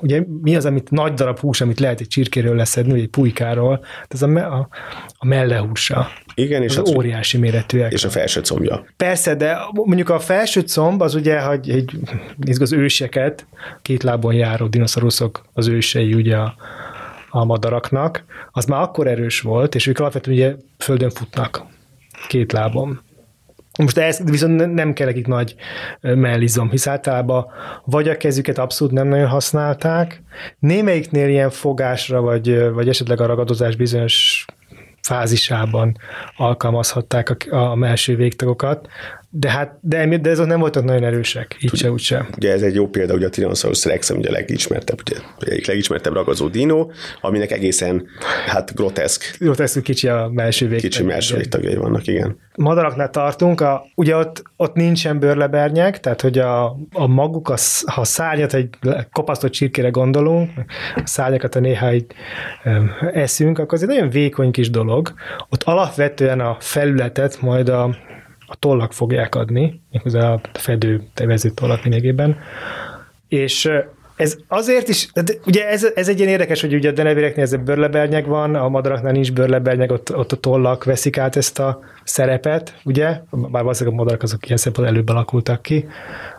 [0.00, 3.84] ugye mi az, amit nagy darab hús, amit lehet egy csirkéről leszedni, vagy egy pulykáról,
[4.08, 4.68] ez a, me- a,
[5.16, 6.08] a mellehúsa.
[6.34, 7.92] Igen, és az, az óriási méretűek.
[7.92, 8.84] És a felső combja.
[8.96, 11.98] Persze, de mondjuk a felső comb az ugye, hogy egy,
[12.36, 13.46] nézd az őseket,
[13.82, 16.54] két lábon járó dinoszauruszok az ősei ugye a,
[17.36, 21.62] a madaraknak, az már akkor erős volt, és ők alapvetően ugye földön futnak
[22.28, 23.00] két lábon.
[23.78, 25.54] Most ez viszont nem kell nekik nagy
[26.00, 27.46] mellizom, hisz általában
[27.84, 30.22] vagy a kezüket abszolút nem nagyon használták,
[30.58, 34.44] némelyiknél ilyen fogásra, vagy, vagy esetleg a ragadozás bizonyos
[35.02, 35.96] fázisában
[36.36, 38.88] alkalmazhatták a, a melső végtagokat,
[39.38, 42.28] de hát de, de ezek nem voltak nagyon erősek, így se, úgy sem.
[42.36, 46.12] Ugye ez egy jó példa, ugye a Tyrannosaurus rex, ugye a legismertebb, ugye, egyik legismertebb
[46.12, 46.86] ragazó dino,
[47.20, 48.06] aminek egészen
[48.46, 49.36] hát groteszk.
[49.38, 50.90] Groteszk kicsi a melső végtag.
[50.90, 52.38] Kicsi melső végtagjai vannak, igen.
[52.56, 58.04] Madaraknál tartunk, a, ugye ott, ott nincsen bőrlebernyek, tehát hogy a, a maguk, a, ha
[58.04, 58.68] szárnyat egy
[59.12, 60.50] kopasztott csirkére gondolunk,
[60.96, 62.06] a szárnyakat a néha így
[63.12, 65.14] eszünk, akkor az egy nagyon vékony kis dolog.
[65.48, 67.96] Ott alapvetően a felületet majd a
[68.46, 72.38] a tollak fogják adni, méghozzá a fedő tevező tollak lényegében.
[73.28, 73.70] És
[74.16, 77.52] ez azért is, de ugye ez, ez egy ilyen érdekes, hogy ugye a denevéreknél ez
[77.52, 81.80] a bőrlebernyeg van, a madaraknál nincs bőrlebernyeg, ott, ott a tollak veszik át ezt a
[82.04, 83.20] szerepet, ugye?
[83.30, 85.88] Bár valószínűleg a madarak azok ilyen szempontból előbb alakultak ki,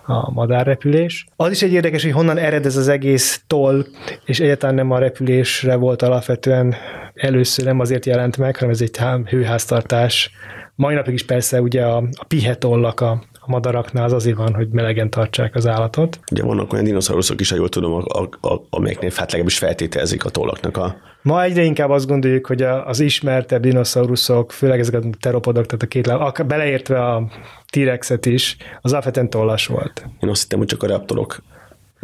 [0.06, 1.28] a madárrepülés.
[1.36, 3.86] Az is egy érdekes, hogy honnan ered ez az egész toll,
[4.26, 6.76] és egyáltalán nem a repülésre volt alapvetően
[7.14, 8.98] először nem azért jelent meg, hanem ez egy
[9.30, 10.32] hőháztartás
[10.78, 14.68] Mai napig is persze ugye a, a pihetollak a, a madaraknál az azért van, hogy
[14.70, 16.20] melegen tartsák az állatot.
[16.32, 20.30] Ugye vannak olyan dinoszauruszok is, ha jól tudom, a, a, amelyeknél hát legalábbis feltételezik a
[20.30, 20.96] tollaknak a...
[21.22, 25.88] Ma egyre inkább azt gondoljuk, hogy az ismertebb dinoszauruszok, főleg ezek a teropodok, tehát a
[25.88, 27.28] két láb, beleértve a
[27.70, 30.06] T-rexet is, az alapvetően tollas volt.
[30.20, 31.44] Én azt hittem, hogy csak a raptorok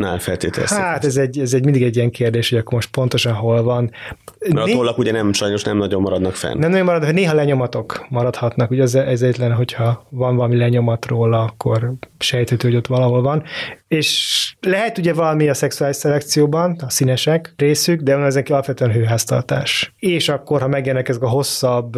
[0.03, 0.79] nál feltételezték.
[0.79, 3.91] Hát ez egy, ez egy mindig egy ilyen kérdés, hogy akkor most pontosan hol van.
[4.53, 6.57] Mert a tollak ugye nem, sajnos nem nagyon maradnak fenn.
[6.57, 11.05] Nem nagyon marad, hogy néha lenyomatok maradhatnak, ugye ez, ez egyetlen, hogyha van valami lenyomat
[11.05, 13.43] róla, akkor sejthető, hogy ott valahol van.
[13.93, 19.93] És lehet ugye valami a szexuális szelekcióban, a színesek részük, de van ezek alapvetően hőháztartás.
[19.99, 21.97] És akkor, ha megjelennek ezek a hosszabb,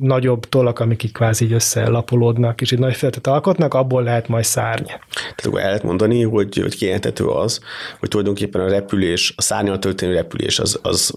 [0.00, 4.44] nagyobb tollak, amik így kvázi így összelapolódnak, és egy nagy feltet alkotnak, abból lehet majd
[4.44, 4.84] szárny.
[4.84, 7.60] Tehát akkor el lehet mondani, hogy, hogy kijelentető az,
[8.00, 11.12] hogy tulajdonképpen a repülés, a szárnyal történő repülés az, az,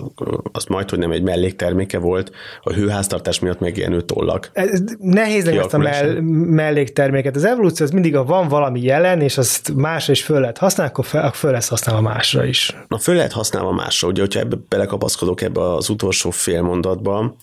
[0.52, 2.32] az majd, hogy nem egy mellékterméke volt
[2.62, 4.50] a hőháztartás miatt megjelenő tollak.
[4.54, 7.36] Ez nehéz ezt a mell- mellékterméket.
[7.36, 10.92] Az evolúció az mindig a van valami jelen, és azt másra is föl lehet használni,
[10.92, 12.76] akkor fel, föl lesz használva másra is.
[12.88, 14.08] Na, föl lehet használva másra.
[14.08, 17.36] Ugye, hogyha ebbe belekapaszkodok ebbe az utolsó fél mondatba,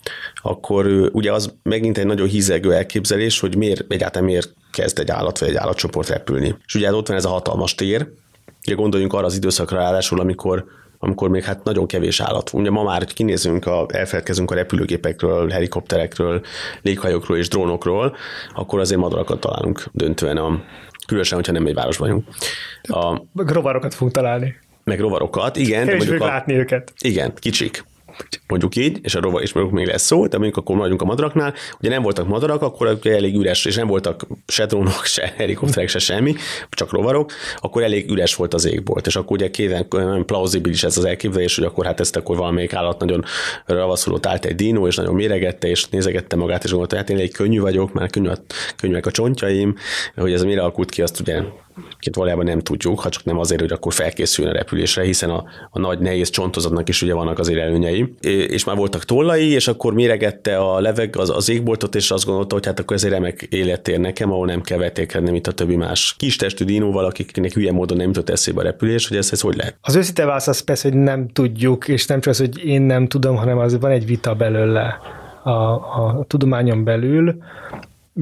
[0.43, 5.39] akkor ugye az megint egy nagyon hízelgő elképzelés, hogy miért, egyáltalán miért kezd egy állat
[5.39, 6.57] vagy egy állatcsoport repülni.
[6.67, 8.09] És ugye hát ott van ez a hatalmas tér,
[8.67, 10.65] ugye gondoljunk arra az időszakra ráadásul, amikor
[11.03, 12.51] amikor még hát nagyon kevés állat.
[12.53, 16.41] Ugye ma már, kinézünk, a, elfelelkezünk a repülőgépekről, helikopterekről,
[16.83, 18.17] léghajókról és drónokról,
[18.55, 20.63] akkor azért madarakat találunk döntően, a,
[21.11, 22.29] különösen, hogyha nem egy városban vagyunk.
[22.83, 24.57] A, rovarokat fogunk találni.
[24.85, 25.87] Meg rovarokat, igen.
[25.87, 26.92] Kevés de a, látni őket.
[27.01, 27.85] Igen, kicsik
[28.46, 31.55] mondjuk így, és a rovar is még lesz szó, de mondjuk akkor maradjunk a madaraknál,
[31.81, 35.99] ugye nem voltak madarak, akkor elég üres, és nem voltak se drónok, se helikopterek, se
[35.99, 36.35] semmi,
[36.70, 40.96] csak rovarok, akkor elég üres volt az égbolt, és akkor ugye kéven, nagyon plauzibilis ez
[40.96, 43.25] az elképzelés, hogy akkor hát ezt akkor valamelyik állat nagyon
[43.66, 47.33] ravaszolott állt egy dino, és nagyon méregette, és nézegette magát, és gondolta, hát én elég
[47.33, 48.29] könnyű vagyok, mert könnyű,
[48.77, 49.75] könnyűek a csontjaim,
[50.16, 51.42] hogy ez mire alakult ki, azt ugye
[51.99, 55.45] Két valójában nem tudjuk, ha csak nem azért, hogy akkor felkészüljön a repülésre, hiszen a,
[55.71, 58.14] a nagy nehéz csontozatnak is ugye vannak azért előnyei.
[58.49, 62.55] És már voltak tollai, és akkor méregette a leveg az, az égboltot, és azt gondolta,
[62.55, 65.77] hogy hát akkor ez egy remek életér nekem, ahol nem kell vetélkedni, mint a többi
[65.77, 69.40] más kis testű dinóval, akiknek hülye módon nem jutott eszébe a repülés, hogy ez, ez
[69.40, 69.77] hogy lehet.
[69.81, 73.07] Az őszinte válasz az persze, hogy nem tudjuk, és nem csak az, hogy én nem
[73.07, 74.99] tudom, hanem az van egy vita belőle
[75.43, 77.37] a, a tudományon belül,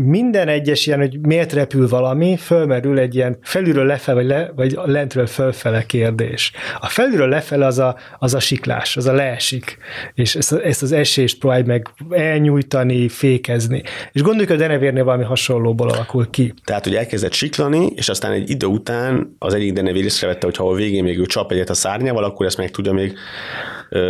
[0.05, 4.79] minden egyes ilyen, hogy miért repül valami, fölmerül egy ilyen felülről lefelé, vagy, le, vagy
[4.85, 6.53] lentről fölfele kérdés.
[6.81, 9.79] A felülről lefelé az a, az a siklás, az a leesik,
[10.15, 13.83] és ezt, ezt az esést próbálj meg elnyújtani, fékezni.
[14.13, 16.55] És gondoljuk, hogy a denevérnél valami hasonlóból alakul ki.
[16.65, 20.69] Tehát, hogy elkezdett siklani, és aztán egy idő után az egyik denevér észrevette, hogy ha
[20.69, 23.13] a végén még ő csap egyet a szárnyával, akkor ezt meg tudja még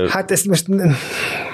[0.08, 0.66] Hát ezt most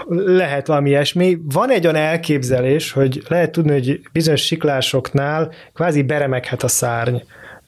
[0.08, 1.38] lehet valami ilyesmi.
[1.44, 7.16] Van egy olyan elképzelés, hogy lehet tudni, hogy bizonyos siklásoknál kvázi beremeghet a szárny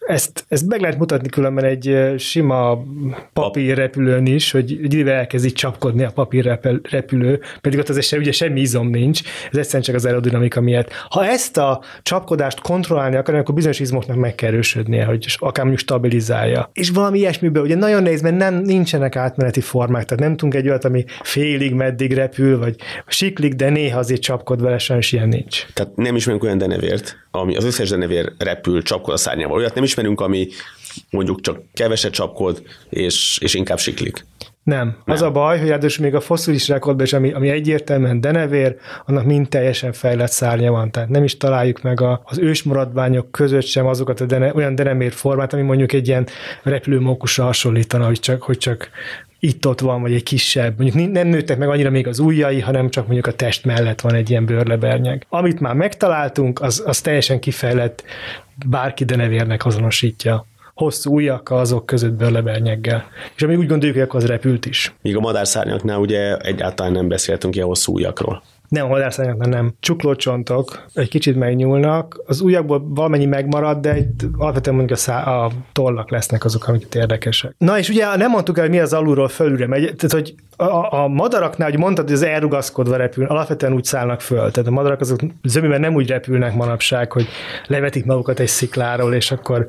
[0.06, 2.84] ezt, ezt meg lehet mutatni különben egy sima
[3.32, 9.20] papírrepülőn is, hogy idővel elkezdi csapkodni a papírrepülő, pedig ott azért ugye semmi izom nincs,
[9.50, 10.90] ez egyszerűen csak az aerodinamika miatt.
[11.08, 15.84] Ha ezt a csapkodást kontrollálni akarja, akkor bizonyos izmoknak meg kell erősödnie, hogy akár mondjuk
[15.88, 16.70] stabilizálja.
[16.72, 20.68] És valami ilyesmiből, ugye nagyon nehéz, mert nem, nincsenek átmeneti formák, tehát nem tudunk egy
[20.68, 25.66] olyat, ami félig meddig repül, vagy siklik, de néha azért csapkod vele, sajnos ilyen nincs.
[25.74, 29.58] Tehát nem ismerünk olyan denevért, ami az összes denevér repül, csapkod a szárnyával.
[29.58, 30.48] Olyat nem ismerünk, ami
[31.10, 34.24] mondjuk csak keveset csapkod, és, és inkább siklik.
[34.62, 34.86] Nem.
[34.86, 35.14] nem.
[35.14, 39.24] Az a baj, hogy ráadásul még a foszilis rekordban is, ami, ami egyértelműen denevér, annak
[39.24, 40.90] mind teljesen fejlett szárnya van.
[40.90, 45.12] Tehát nem is találjuk meg a, az ősmaradványok között sem azokat a dene, olyan denemér
[45.12, 46.26] formát, ami mondjuk egy ilyen
[46.62, 48.90] repülőmókusra hasonlítana, hogy csak, hogy csak
[49.46, 50.78] itt-ott van, vagy egy kisebb.
[50.78, 54.14] Mondjuk nem nőttek meg annyira még az ujjai, hanem csak mondjuk a test mellett van
[54.14, 55.26] egy ilyen bőrlebernyeg.
[55.28, 58.04] Amit már megtaláltunk, az, az teljesen kifejlett,
[58.66, 63.08] bárki denevérnek azonosítja hosszú ujjakkal, azok között bőrlebernyeggel.
[63.36, 64.94] És ami úgy gondoljuk, hogy akkor az repült is.
[65.02, 68.42] Míg a madárszárnyaknál ugye egyáltalán nem beszéltünk ilyen hosszú ujjakról.
[68.68, 69.72] Nem, madárszárnyaknál nem.
[69.80, 75.50] Csuklócsontok egy kicsit megnyúlnak, az ujjakból valamennyi megmarad, de egy, alapvetően mondjuk a, szá- a
[75.72, 77.54] tollak lesznek azok, amik itt érdekesek.
[77.58, 81.02] Na és ugye nem mondtuk el, hogy mi az alulról fölülre megy, tehát hogy a,
[81.02, 84.50] a madaraknál, hogy mondtad, hogy az elrugaszkodva repül, alapvetően úgy szállnak föl.
[84.50, 87.28] Tehát a madarak azok zömében nem úgy repülnek manapság, hogy
[87.66, 89.66] levetik magukat egy szikláról, és akkor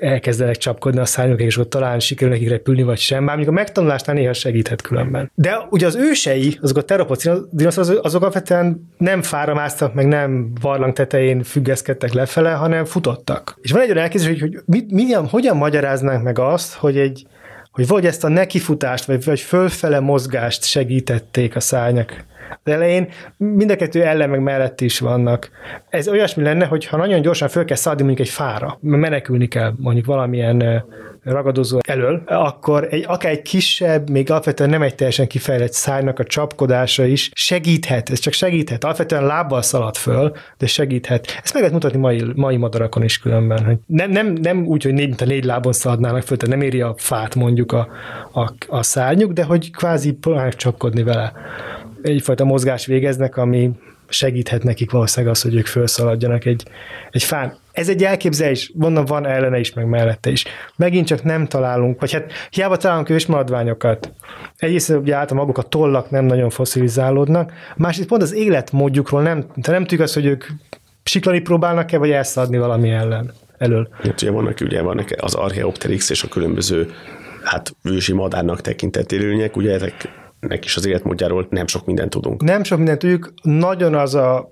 [0.00, 3.26] elkezdenek csapkodni a szárnyuk, és ott talán sikerül nekik repülni, vagy sem.
[3.26, 5.30] Bár a megtanulásnál néha segíthet különben.
[5.34, 10.92] De ugye az ősei, azok a teropod azok, alapvetően nem fára másztak, meg nem barlang
[10.92, 13.58] tetején függeszkedtek lefele, hanem futottak.
[13.60, 17.26] És van egy olyan elképzelés, hogy, hogy mi, mi, hogyan magyaráznánk meg azt, hogy egy
[17.74, 22.24] hogy vagy ezt a nekifutást, vagy, vagy fölfele mozgást segítették a szárnyak
[22.64, 25.50] az elején, mind a kettő ellen meg mellett is vannak.
[25.88, 29.72] Ez olyasmi lenne, hogy ha nagyon gyorsan föl kell szaladni mondjuk egy fára, menekülni kell
[29.76, 30.84] mondjuk valamilyen
[31.24, 36.24] ragadozó elől, akkor egy, akár egy kisebb, még alapvetően nem egy teljesen kifejlett szárnak a
[36.24, 38.84] csapkodása is segíthet, ez csak segíthet.
[38.84, 41.26] Alapvetően lábbal szalad föl, de segíthet.
[41.42, 43.64] Ezt meg lehet mutatni mai, mai madarakon is különben.
[43.64, 46.66] Hogy nem, nem, nem úgy, hogy négy, mint a négy lábon szaladnának föl, tehát nem
[46.66, 47.88] éri a fát mondjuk a,
[48.32, 51.32] a, a szárnyuk, de hogy kvázi próbálnak csapkodni vele.
[52.02, 53.70] Egyfajta mozgás végeznek, ami
[54.08, 56.62] segíthet nekik valószínűleg az, hogy ők felszaladjanak egy,
[57.10, 57.62] egy fán.
[57.74, 60.44] Ez egy elképzelés, mondom, van ellene is, meg mellette is.
[60.76, 64.12] Megint csak nem találunk, vagy hát hiába találunk ősmaradványokat.
[64.56, 69.70] Egyrészt ugye által maguk a tollak nem nagyon foszilizálódnak, másrészt pont az életmódjukról nem, te
[69.70, 70.44] nem tudjuk azt, hogy ők
[71.04, 73.88] siklani próbálnak-e, vagy elszadni valami ellen elől.
[74.02, 76.90] Hát ugye vannak, ugye vannak az Archaeopteryx és a különböző
[77.42, 80.08] hát ősi madárnak tekintett élőlények, ugye ezek
[80.48, 82.42] nek is az életmódjáról nem sok mindent tudunk.
[82.42, 84.50] Nem sok mindent tudjuk, nagyon az a,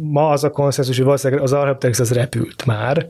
[0.00, 3.06] ma az a konszenzus, hogy valószínűleg az Archaeopteryx az repült már,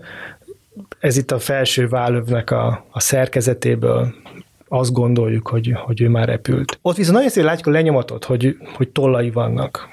[0.99, 4.15] ez itt a felső vállövnek a, a szerkezetéből
[4.69, 6.79] azt gondoljuk, hogy, hogy ő már repült.
[6.83, 9.89] Ott viszont nagyon szépen látjuk a lenyomatot, hogy, hogy tollai vannak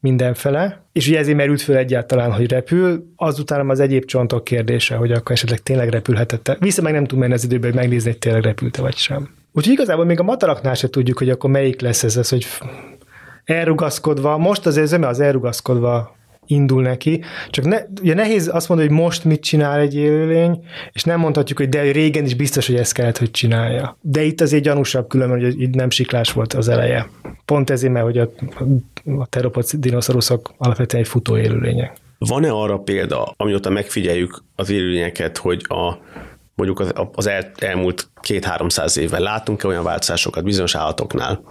[0.00, 5.12] mindenfele, és ugye ezért merült föl egyáltalán, hogy repül, azután az egyéb csontok kérdése, hogy
[5.12, 8.42] akkor esetleg tényleg repülhetett Vissza meg nem tud menni az időbe, hogy megnézni, hogy tényleg
[8.42, 9.34] repült vagy sem.
[9.52, 12.46] Úgyhogy igazából még a mataraknál se tudjuk, hogy akkor melyik lesz ez, ez hogy
[13.44, 18.98] elrugaszkodva, most azért zöme az elrugaszkodva indul neki, csak ne, ugye nehéz azt mondani, hogy
[18.98, 22.92] most mit csinál egy élőlény, és nem mondhatjuk, hogy de régen is biztos, hogy ezt
[22.92, 23.96] kellett, hogy csinálja.
[24.00, 27.10] De itt azért gyanúsabb különben, hogy itt nem siklás volt az eleje.
[27.44, 28.30] Pont ezért, mert hogy a,
[29.18, 31.92] a teropod dinoszauruszok alapvetően egy futó élőlények.
[32.18, 35.98] Van-e arra példa, amióta megfigyeljük az élőlényeket, hogy a
[36.60, 41.42] mondjuk az, az el, elmúlt két-háromszáz évben látunk-e olyan változásokat bizonyos állatoknál,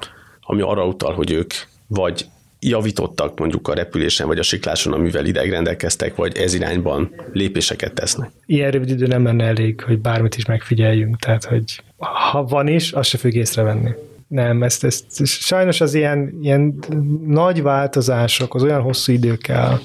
[0.41, 1.53] ami arra utal, hogy ők
[1.87, 2.25] vagy
[2.59, 8.31] javítottak mondjuk a repülésen vagy a sikláson, amivel ideig rendelkeztek, vagy ez irányban lépéseket tesznek.
[8.45, 11.83] Ilyen rövid idő nem lenne elég, hogy bármit is megfigyeljünk, tehát hogy
[12.31, 13.89] ha van is, azt se függ észrevenni.
[14.27, 16.79] Nem, ezt, ezt sajnos az ilyen, ilyen
[17.25, 19.79] nagy változások, az olyan hosszú idő kell,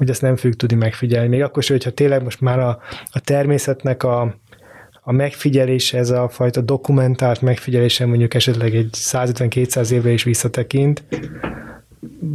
[0.00, 1.28] hogy ezt nem fogjuk tudni megfigyelni.
[1.28, 2.78] Még akkor is, hogyha tényleg most már a,
[3.10, 4.34] a természetnek a,
[5.00, 11.04] a megfigyelése, ez a fajta dokumentált megfigyelése mondjuk esetleg egy 150-200 évre is visszatekint,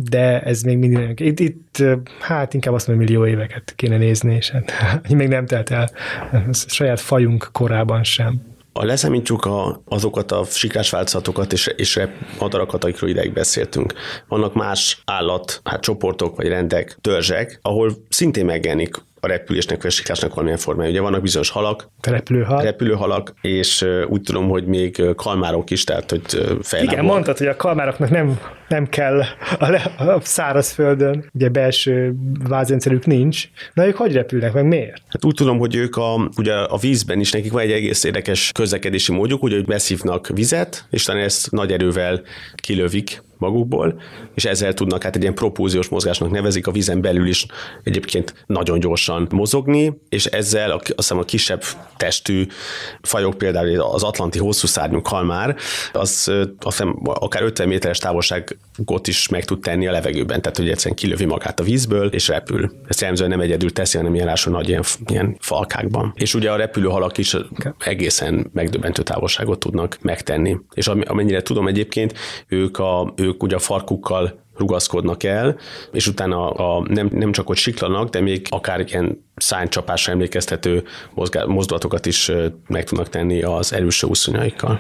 [0.10, 1.84] de ez még mindig, itt, itt
[2.20, 5.90] hát inkább azt mondom, millió éveket kéne nézni, és hát, még nem telt el
[6.32, 8.55] a saját fajunk korában sem.
[8.80, 12.00] Ha leszemítjük a, azokat a siklásváltozatokat és, és
[12.40, 13.94] madarakat, akikről ideig beszéltünk,
[14.28, 19.94] vannak más állat, hát csoportok vagy rendek, törzsek, ahol szintén megjelenik a repülésnek vagy a
[19.94, 20.90] siklásnak valamilyen formája.
[20.90, 22.62] Ugye vannak bizonyos halak, repülőhal.
[22.62, 26.22] repülőhalak, és úgy tudom, hogy még kalmárok is, tehát hogy
[26.62, 26.94] fejlábúak.
[26.94, 29.22] Igen, mondtad, hogy a kalmároknak nem, nem kell
[29.60, 32.16] a, le, a szárazföldön, ugye belső
[32.48, 33.50] vázrendszerük nincs.
[33.74, 35.02] Na ők hogy repülnek, meg miért?
[35.08, 38.52] Hát úgy tudom, hogy ők a, ugye a vízben is nekik van egy egész érdekes
[38.52, 42.22] közlekedési módjuk, ugye, hogy beszívnak vizet, és talán ezt nagy erővel
[42.56, 44.02] kilövik magukból,
[44.34, 47.46] és ezzel tudnak hát egy ilyen propulziós mozgásnak nevezik, a vízen belül is
[47.84, 51.64] egyébként nagyon gyorsan mozogni, és ezzel a, azt hiszem a kisebb
[51.98, 52.46] testű
[53.02, 55.56] fajok, például az atlanti hosszú szárnyú kalmár,
[55.94, 60.70] az azt hiszem akár 50 méteres távolságot is meg tud tenni a levegőben, tehát hogy
[60.70, 62.72] egyszerűen kilövi magát a vízből, és repül.
[62.88, 66.14] Ezt jellemzően nem egyedül teszi, hanem ilyen nagy ilyen, ilyen falkákban.
[66.16, 67.36] És ugye a repülőhalak is
[67.80, 70.58] egészen megdöbbentő távolságot tudnak megtenni.
[70.74, 72.14] És amennyire tudom egyébként,
[72.48, 75.58] ők a, ők ugye a farkukkal rugaszkodnak el,
[75.92, 81.44] és utána a, nem, nem csak hogy siklanak, de még akár ilyen szánycsapásra emlékeztető mozgá,
[81.44, 82.32] mozdulatokat is
[82.68, 84.80] meg tudnak tenni az erős úszonyaikkal.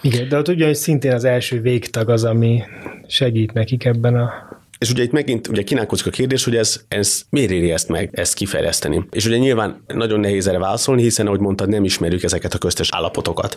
[0.00, 2.62] Igen, de ott ugye, szintén az első végtag az, ami
[3.06, 4.45] segít nekik ebben a
[4.78, 8.10] és ugye itt megint ugye kínálkozik a kérdés, hogy ez, ez miért éri ezt meg,
[8.12, 9.04] ezt kifejleszteni.
[9.10, 12.88] És ugye nyilván nagyon nehéz erre válaszolni, hiszen ahogy mondtad, nem ismerjük ezeket a köztes
[12.92, 13.56] állapotokat.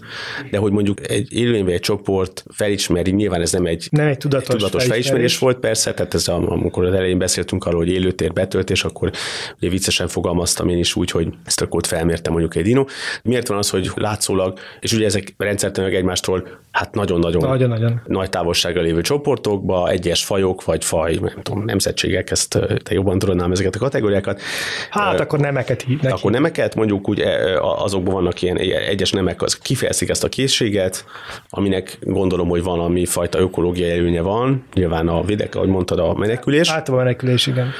[0.51, 4.17] De hogy mondjuk egy élőlény vagy egy csoport felismeri, nyilván ez nem egy, nem egy
[4.17, 5.05] tudatos, egy tudatos felismerés.
[5.05, 9.11] felismerés volt, persze, tehát ez amikor az elején beszéltünk arról, hogy élőtér betöltés, akkor
[9.59, 12.85] ugye viccesen fogalmaztam én is úgy, hogy ezt a kód felmértem mondjuk egy dino.
[13.23, 18.83] Miért van az, hogy látszólag, és ugye ezek rendszertelenek egymástól hát nagyon-nagyon, nagyon-nagyon nagy távolsággal
[18.83, 23.51] lévő csoportokba, egyes fajok vagy faj faj, nem tudom, nemzetségek, ezt te jobban tudod nem
[23.51, 24.41] ezeket a kategóriákat.
[24.89, 26.07] Hát uh, akkor nemeket neki.
[26.07, 27.23] Akkor nemeket, mondjuk úgy
[27.59, 31.05] azokban vannak ilyen egyes nemek, az kifejezik ezt a készséget,
[31.49, 36.69] aminek gondolom, hogy valami fajta ökológiai előnye van, nyilván a videk, ahogy mondtad, a menekülés.
[36.69, 37.73] Általában a menekülés, igen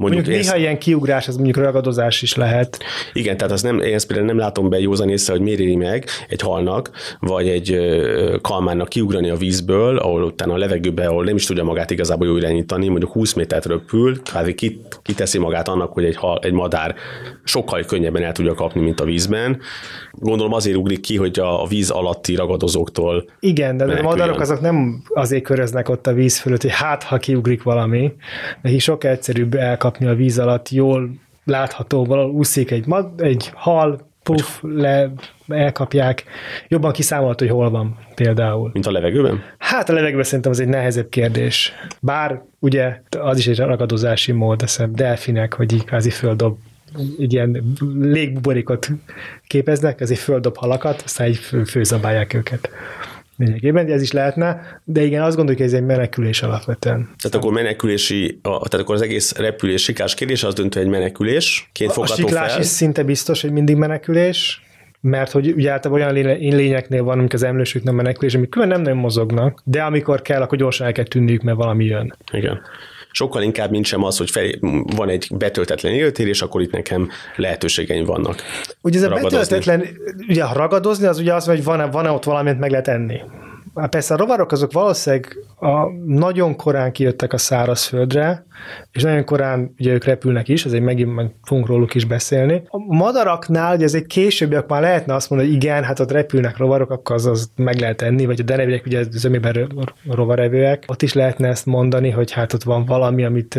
[0.00, 2.78] Mondjuk, mondjuk néha ilyen kiugrás, az mondjuk ragadozás is lehet.
[3.12, 5.76] Igen, tehát az nem, én ezt például nem látom be józan észre, hogy miért éri
[5.76, 7.78] meg egy halnak, vagy egy
[8.40, 12.38] kalmánnak kiugrani a vízből, ahol utána a levegőbe, ahol nem is tudja magát igazából jól
[12.38, 14.54] irányítani, mondjuk 20 métert röpül, kvázi
[15.02, 16.94] kiteszi magát annak, hogy egy, hal, egy madár
[17.44, 19.60] sokkal könnyebben el tudja kapni, mint a vízben.
[20.12, 25.02] Gondolom azért ugrik ki, hogy a víz alatti ragadozóktól Igen, de a madarok azok nem
[25.08, 28.12] azért köröznek ott a víz fölött, hogy hát, ha kiugrik valami,
[28.62, 31.10] neki sok egyszerűbb elkapni a víz alatt, jól
[31.44, 35.12] látható, valahol úszik egy, mad, egy hal, puff, le,
[35.48, 36.24] elkapják.
[36.68, 38.70] Jobban kiszámolható, hogy hol van például.
[38.72, 39.42] Mint a levegőben?
[39.58, 41.72] Hát a levegőben szerintem az egy nehezebb kérdés.
[42.00, 46.56] Bár ugye az is egy ragadozási mód, hiszem delfinek, hogy így kvázi földob
[47.18, 48.88] egy ilyen légbuborékot
[49.46, 52.70] képeznek, ezért földob halakat, aztán így főzabálják őket
[53.46, 57.08] lényegében, ez is lehetne, de igen, azt gondoljuk, hogy ez egy menekülés alapvetően.
[57.22, 61.92] Tehát akkor menekülési, a, tehát akkor az egész repülés sikás kérdés az döntő egy menekülésként
[61.92, 62.60] fogható A siklás fel.
[62.60, 64.62] is szinte biztos, hogy mindig menekülés,
[65.00, 68.82] mert hogy ugye általában olyan lényeknél van, amik az emlősök nem menekülés, amik külön nem
[68.82, 72.16] nagyon mozognak, de amikor kell, akkor gyorsan el kell tűnniük, mert valami jön.
[72.32, 72.60] Igen
[73.10, 74.50] sokkal inkább, mint sem az, hogy fel,
[74.96, 78.42] van egy betöltetlen életér, és akkor itt nekem lehetőségeim vannak.
[78.82, 79.84] Ugye ez a betöltetlen,
[80.28, 83.20] ugye ragadozni, az ugye az, hogy van-e, van-e ott valamit meg lehet enni.
[83.80, 88.46] Hát persze a rovarok azok valószínűleg a, nagyon korán kijöttek a szárazföldre,
[88.92, 92.62] és nagyon korán ugye ők repülnek is, ezért megint meg fogunk róluk is beszélni.
[92.68, 96.90] A madaraknál, ugye egy későbbiek már lehetne azt mondani, hogy igen, hát ott repülnek rovarok,
[96.90, 99.72] akkor az, az meg lehet enni, vagy a deneviek ugye zömében
[100.10, 103.58] rovarevőek, ott is lehetne ezt mondani, hogy hát ott van valami, amit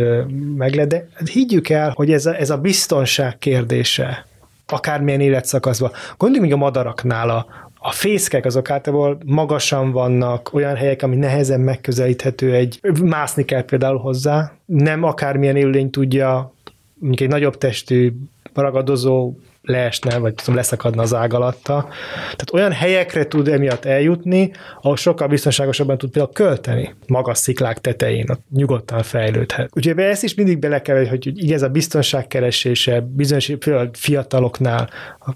[0.56, 4.26] meg lehet, de hát higgyük el, hogy ez a, ez a biztonság kérdése,
[4.68, 5.92] akármilyen életszakaszban.
[6.18, 7.46] Gondoljunk még a madaraknál, a,
[7.84, 13.98] a fészkek azok általában magasan vannak, olyan helyek, ami nehezen megközelíthető, egy mászni kell például
[13.98, 14.52] hozzá.
[14.66, 16.54] Nem akármilyen élőlény tudja,
[16.94, 18.14] mondjuk egy nagyobb testű
[18.54, 21.88] ragadozó leesne, vagy tudom, leszakadna az ág alatta.
[22.22, 28.30] Tehát olyan helyekre tud emiatt eljutni, ahol sokkal biztonságosabban tud például költeni magas sziklák tetején,
[28.30, 29.70] ott nyugodtan fejlődhet.
[29.74, 33.52] Úgyhogy ezt is mindig bele kell, hogy igen, ez a biztonság keresése, bizonyos
[33.94, 34.90] fiataloknál,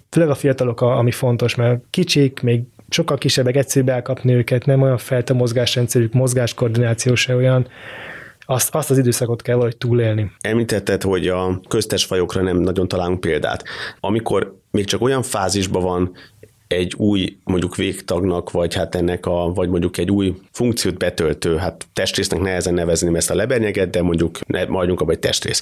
[0.10, 4.98] főleg a fiatalok, ami fontos, mert kicsik, még sokkal kisebbek, egyszerűbb elkapni őket, nem olyan
[4.98, 7.68] felt a mozgásrendszerük, mozgáskoordináció se olyan,
[8.46, 10.32] azt, azt az időszakot kell valahogy túlélni.
[10.42, 13.64] Említetted, hogy a köztes fajokra nem nagyon találunk példát.
[14.00, 16.12] Amikor még csak olyan fázisban van
[16.68, 21.88] egy új mondjuk végtagnak, vagy hát ennek a, vagy mondjuk egy új funkciót betöltő, hát
[21.94, 25.62] testrésznek nehezen nevezni ezt a lebernyeget, de mondjuk ne, maradjunk abban egy testrész.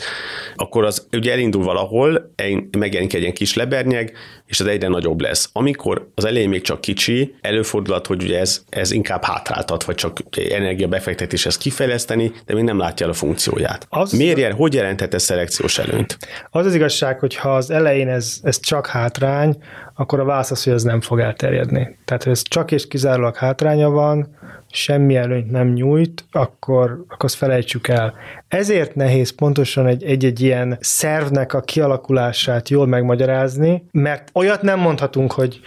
[0.55, 2.33] Akkor az ugye elindul valahol,
[2.77, 4.13] megjelenik egy ilyen kis lebernyeg,
[4.45, 5.49] és az egyre nagyobb lesz.
[5.53, 10.17] Amikor az elején még csak kicsi, előfordulhat, hogy ugye ez, ez inkább hátráltat, vagy csak
[10.49, 13.87] energiabefektetéshez kifejleszteni, de még nem látja el a funkcióját.
[13.89, 16.17] Az Miért jel, hogy jelenthet ez szelekciós előnyt?
[16.49, 19.57] Az az igazság, hogy ha az elején ez, ez csak hátrány,
[19.95, 21.97] akkor a válasz az, hogy ez nem fog elterjedni.
[22.06, 24.38] Tehát, ha ez csak és kizárólag hátránya van,
[24.75, 28.13] semmi előnyt nem nyújt, akkor, akkor azt felejtsük el.
[28.47, 35.60] Ezért nehéz pontosan egy-egy ilyen szervnek a kialakulását jól megmagyarázni, mert olyat nem mondhatunk, hogy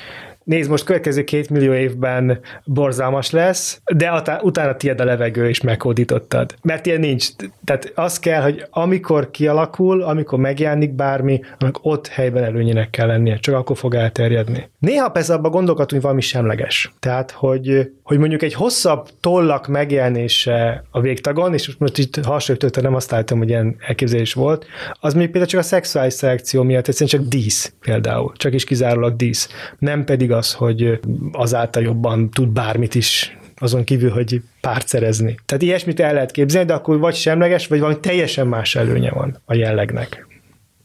[0.47, 6.55] nézd, most következő két millió évben borzalmas lesz, de utána tiéd a levegő, és meghódítottad.
[6.63, 7.29] Mert ilyen nincs.
[7.65, 13.37] Tehát az kell, hogy amikor kialakul, amikor megjelenik bármi, annak ott helyben előnyének kell lennie,
[13.37, 14.71] csak akkor fog elterjedni.
[14.79, 16.93] Néha persze abban gondolkodunk, valami semleges.
[16.99, 22.95] Tehát, hogy, hogy mondjuk egy hosszabb tollak megjelenése a végtagon, és most itt hasonlítottam, nem
[22.95, 24.67] azt állítom, hogy ilyen elképzelés volt,
[25.01, 29.17] az még például csak a szexuális szelekció miatt, egyszerűen csak dísz például, csak is kizárólag
[29.17, 29.49] dísz.
[29.79, 31.01] Nem pedig az, hogy
[31.33, 35.39] azáltal jobban tud bármit is azon kívül, hogy párt szerezni.
[35.47, 39.43] Tehát ilyesmit el lehet képzelni, de akkor vagy semleges, vagy valami teljesen más előnye van
[39.45, 40.27] a jellegnek.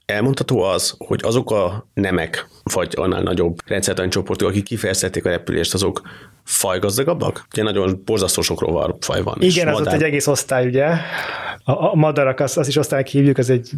[0.06, 5.74] Elmondható az, hogy azok a nemek, vagy annál nagyobb rendszertani csoportok, akik kifejezték a repülést,
[5.74, 6.02] azok
[6.44, 7.46] fajgazdagabbak?
[7.52, 9.36] Ugye nagyon borzasztó sok rovar faj van.
[9.40, 9.94] Igen, az madár...
[9.94, 10.86] ott egy egész osztály, ugye.
[11.64, 13.72] A, a madarak, azt, azt is osztálynak hívjuk, ez egy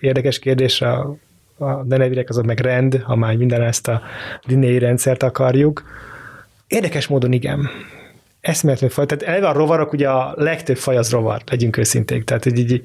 [0.00, 1.16] érdekes kérdés, a
[1.58, 4.02] a denevirek azok meg rend, ha már minden ezt a
[4.46, 5.82] linéi rendszert akarjuk.
[6.66, 7.68] Érdekes módon igen.
[8.40, 9.06] Eszméletlenül faj.
[9.06, 12.24] Tehát eleve a rovarok, ugye a legtöbb faj az rovar, legyünk őszinték.
[12.24, 12.82] Tehát így, így,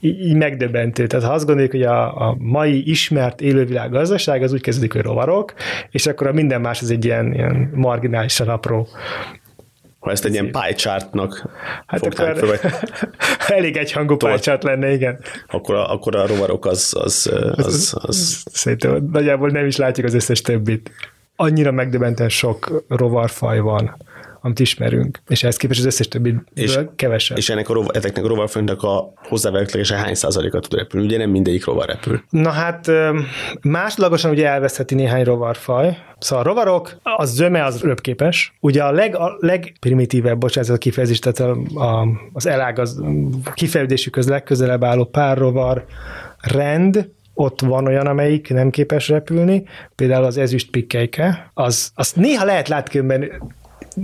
[0.00, 1.06] így, megdöbbentő.
[1.06, 5.02] Tehát ha azt gondoljuk, hogy a, a mai ismert élővilág gazdaság, az úgy kezdődik, hogy
[5.02, 5.54] rovarok,
[5.90, 8.88] és akkor a minden más az egy ilyen, ilyen marginálisan apró
[10.04, 11.48] ha ezt egy ilyen pie chartnak
[11.86, 12.70] hát fogták akkor föl,
[13.56, 15.18] elég egyhangú pie chart lenne, igen.
[15.46, 18.44] Akkor a, akkor a rovarok az, az, az, az, az...
[18.52, 20.90] Szerintem nagyjából nem is látjuk az összes többit.
[21.36, 23.96] Annyira megdöbbenten sok rovarfaj van,
[24.44, 25.20] amit ismerünk.
[25.28, 27.36] És ehhez képest az összes többi És- kevesebb.
[27.36, 31.06] És ennek a rova, ezeknek a rovarfajnak a hozzávetőlegesen hány százaléka tud repülni?
[31.06, 32.22] Ugye nem mindegyik rovar repül.
[32.30, 32.90] Na hát
[33.62, 35.96] másodlagosan ugye elvesztheti néhány rovarfaj.
[36.18, 38.54] Szóval a rovarok, a zöme az röpképes.
[38.60, 43.02] Ugye a, leg, a legprimitívebb, bocsánat, a kifejezés, tehát a, a, az elágaz
[43.54, 45.84] kifejezésükhöz legközelebb álló pár rovar
[46.40, 49.64] rend, ott van olyan, amelyik nem képes repülni,
[49.94, 53.30] például az ezüst pikkelyke, az, azt néha lehet látni különben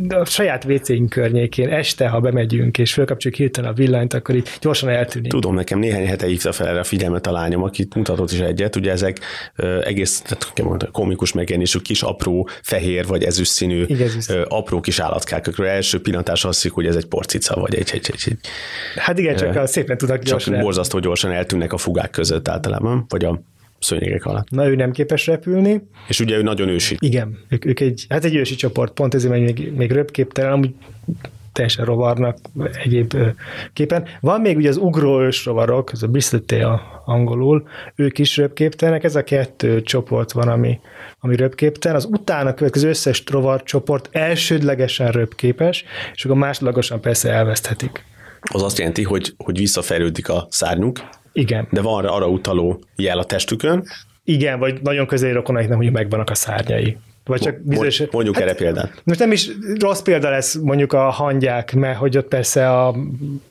[0.08, 4.88] a saját WC-ink környékén, este, ha bemegyünk, és fölkapcsoljuk hirtelen a villanyt, akkor így gyorsan
[4.88, 5.30] eltűnik.
[5.30, 8.76] Tudom, nekem néhány hete hívta fel erre a figyelmet a lányom, akit mutatott is egyet.
[8.76, 9.18] Ugye ezek
[9.56, 13.84] ö, egész tehát, mondjam, komikus megjelenésű kis apró fehér vagy ezüst színű
[14.28, 17.90] ö, apró kis állatkák, akikről első pillantásra azt hiszik, hogy ez egy porcica, vagy egy,
[17.92, 18.38] egy, egy, egy
[18.96, 22.48] Hát igen, csak a szépen tudnak csak gyorsan el- borzasztó gyorsan eltűnnek a fugák között
[22.48, 23.42] általában, vagy a
[23.80, 24.50] szőnyegek alatt.
[24.50, 25.82] Na, ő nem képes repülni.
[26.08, 26.96] És ugye ő nagyon ősi.
[26.98, 30.74] Igen, ők, ők egy, hát egy ősi csoport, pont ezért még, még, röpképtelen, amúgy
[31.52, 32.38] teljesen rovarnak
[32.84, 33.16] egyéb
[33.72, 34.04] képen.
[34.20, 36.64] Van még ugye az ugró ősrovarok, ez a Bristleté
[37.04, 40.80] angolul, ők is röpképtelenek, ez a kettő csoport van, ami,
[41.20, 41.96] ami röpképtelen.
[41.96, 48.04] Az utána következő összes rovar csoport elsődlegesen röpképes, és akkor másodlagosan persze elveszthetik.
[48.40, 50.98] Az azt jelenti, hogy, hogy visszafejlődik a szárnyuk,
[51.40, 51.68] Igen.
[51.70, 53.84] de van arra, arra utaló jel a testükön.
[54.24, 56.96] Igen, vagy nagyon közeli rokonaiknak mondjuk megvannak a szárnyai.
[57.24, 57.98] Vagy csak bizonyos...
[57.98, 59.02] Mondj- Mondjuk hát, erre példát.
[59.04, 62.94] Most nem is rossz példa lesz mondjuk a hangyák, mert hogy ott persze a,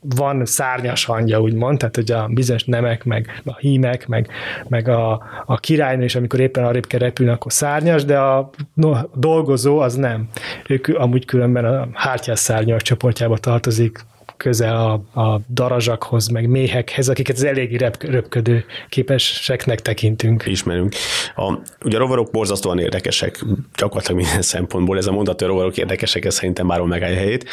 [0.02, 4.28] van szárnyas hangya, úgymond, tehát hogy a bizonyos nemek, meg a hímek, meg,
[4.68, 8.94] meg a, a királynő is, amikor éppen arrébb kell repülni, akkor szárnyas, de a no,
[9.16, 10.30] dolgozó az nem.
[10.68, 14.00] Ők amúgy különben a hártyás szárnyak csoportjába tartozik,
[14.40, 20.46] közel a, a darazsakhoz, meg méhekhez, akiket az eléggé rep, röpködő képeseknek tekintünk.
[20.46, 20.94] ismerünk.
[21.36, 24.98] A, ugye a rovarok borzasztóan érdekesek, gyakorlatilag minden szempontból.
[24.98, 27.50] Ez a mondat, hogy a rovarok érdekesek, ez szerintem már megállja helyét.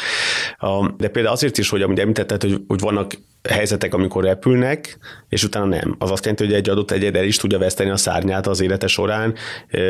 [0.57, 3.13] A, de például azért is, hogy amit említetted, hogy, hogy vannak
[3.49, 4.97] helyzetek, amikor repülnek,
[5.29, 5.95] és utána nem.
[5.99, 8.87] Az azt jelenti, hogy egy adott egyed el is tudja veszteni a szárnyát az élete
[8.87, 9.33] során,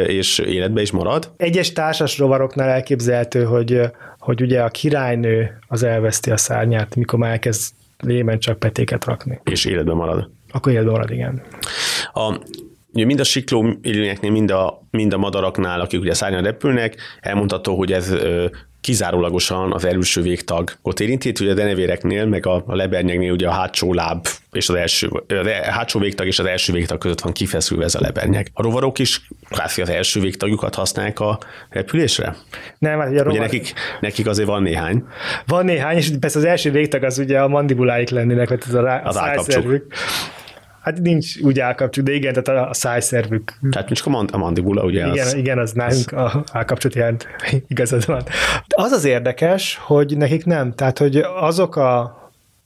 [0.08, 1.32] és életbe is marad.
[1.38, 3.82] Egyes társas rovaroknál elképzelhető, hogy,
[4.20, 9.40] hogy ugye a királynő az elveszti a szárnyát, mikor már elkezd lében csak petéket rakni.
[9.44, 10.30] És életbe marad.
[10.52, 11.42] Akkor életben marad, igen.
[12.14, 12.40] A,
[12.94, 17.78] ugye mind a sikló élőnyeknél, mind a, mind a madaraknál, akik ugye szárnyan repülnek, elmondható,
[17.78, 18.14] hogy ez
[18.88, 21.34] kizárólagosan az előső végtagot érinti.
[21.42, 25.72] Ugye a denevéreknél, meg a, a lebernyegnél ugye a hátsó láb és az első, a
[25.72, 28.48] hátsó végtag és az első végtag között van kifeszülve ez a lebernyeg.
[28.54, 32.36] A rovarok is kvázi az első végtagjukat használják a repülésre?
[32.78, 33.40] Nem, hát ugye a Ugye rovar...
[33.40, 35.04] nekik, nekik azért van néhány.
[35.46, 38.82] Van néhány, és persze az első végtag az ugye a mandibuláik lennének, vagy ez a,
[38.82, 39.86] rá, Az állkapcsuk.
[40.88, 43.54] Hát nincs úgy állkapcsuk, de igen, tehát a, szájszervük.
[43.72, 47.28] Tehát csak a, mand- a mandibula, ugye Igen, az, igen, az nálunk a állkapcsot jelent,
[47.68, 48.24] igazad van.
[48.68, 52.18] De az az érdekes, hogy nekik nem, tehát hogy azok a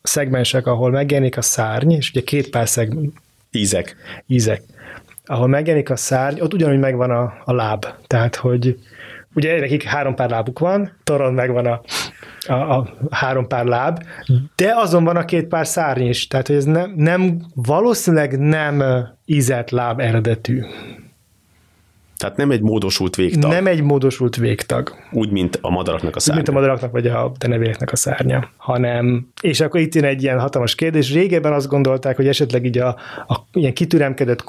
[0.01, 2.93] szegmensek, ahol megjelenik a szárny, és ugye két pár szeg,
[3.51, 3.95] ízek.
[4.27, 4.61] ízek,
[5.25, 7.85] ahol megjelenik a szárny, ott ugyanúgy megvan a, a láb.
[8.07, 8.79] Tehát, hogy
[9.33, 11.81] ugye nekik három pár lábuk van, toron megvan a,
[12.47, 14.03] a, a három pár láb,
[14.55, 16.27] de azon van a két pár szárny is.
[16.27, 18.83] Tehát, hogy ez nem, nem valószínűleg nem
[19.25, 20.61] ízelt láb eredetű.
[22.17, 24.95] Tehát nem egy módosult végtag, Nem egy módosult végtag.
[25.11, 26.35] úgy, mint a madaraknak a Úgy, szárnya.
[26.41, 30.39] mint a madaraknak vagy a denevéreknek a szárnya, hanem, és akkor itt jön egy ilyen
[30.39, 31.13] hatalmas kérdés.
[31.13, 32.87] Régebben azt gondolták, hogy esetleg így a,
[33.27, 34.43] a ilyen kitüremkedett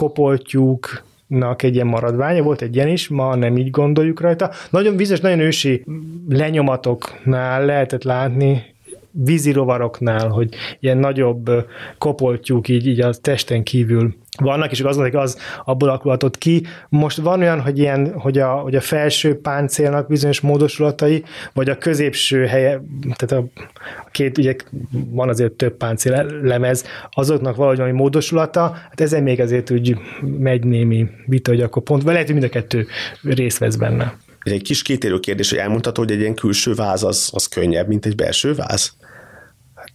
[1.33, 4.51] kopoltyúknak egy ilyen maradványa, volt egy ilyen is, ma nem így gondoljuk rajta.
[4.71, 5.85] Nagyon bizonyos, nagyon ősi
[6.29, 8.65] lenyomatoknál lehetett látni,
[9.11, 11.51] vízirovaroknál, hogy ilyen nagyobb
[11.99, 16.67] kopoltyúk így, így a testen kívül vannak, és az mondják, az abból alakulhatott ki.
[16.89, 21.79] Most van olyan, hogy, ilyen, hogy, a, hogy a felső páncélnak bizonyos módosulatai, vagy a
[21.79, 22.83] középső helye,
[23.17, 23.61] tehát a,
[24.05, 24.57] a két, ugye
[24.91, 29.97] van azért több páncél lemez, azoknak valahogy valami módosulata, hát ezen még azért úgy
[30.39, 32.87] megy némi vita, hogy akkor pont, lehet, hogy mind a kettő
[33.23, 34.17] részt vesz benne.
[34.43, 37.89] Ez egy kis kétérő kérdés, hogy elmondható, hogy egy ilyen külső váz az, az könnyebb,
[37.89, 38.97] mint egy belső váz?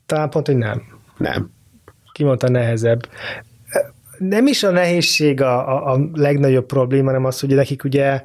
[0.06, 0.82] Talán pont, hogy nem.
[1.18, 1.52] Nem.
[2.12, 3.08] kimondta nehezebb.
[4.18, 8.24] Nem is a nehézség a, a, a legnagyobb probléma, hanem az, hogy nekik ugye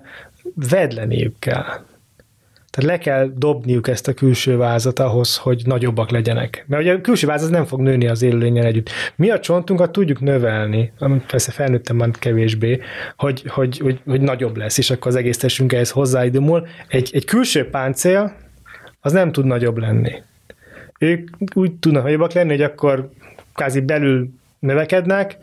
[0.55, 1.65] vedleniük kell.
[2.73, 6.65] Tehát le kell dobniuk ezt a külső vázat ahhoz, hogy nagyobbak legyenek.
[6.69, 8.91] Mert ugye a külső váz az nem fog nőni az élőlényen együtt.
[9.17, 12.81] Mi a csontunkat tudjuk növelni, amit persze felnőttem már kevésbé,
[13.17, 16.67] hogy, hogy, hogy, hogy nagyobb lesz, és akkor az egész testünk ehhez hozzáidumul.
[16.89, 18.37] Egy, egy külső páncél
[19.01, 20.23] az nem tud nagyobb lenni.
[20.99, 23.11] Ők úgy tudnak nagyobbak lenni, hogy akkor
[23.55, 24.29] kvázi belül
[24.59, 25.37] növekednek,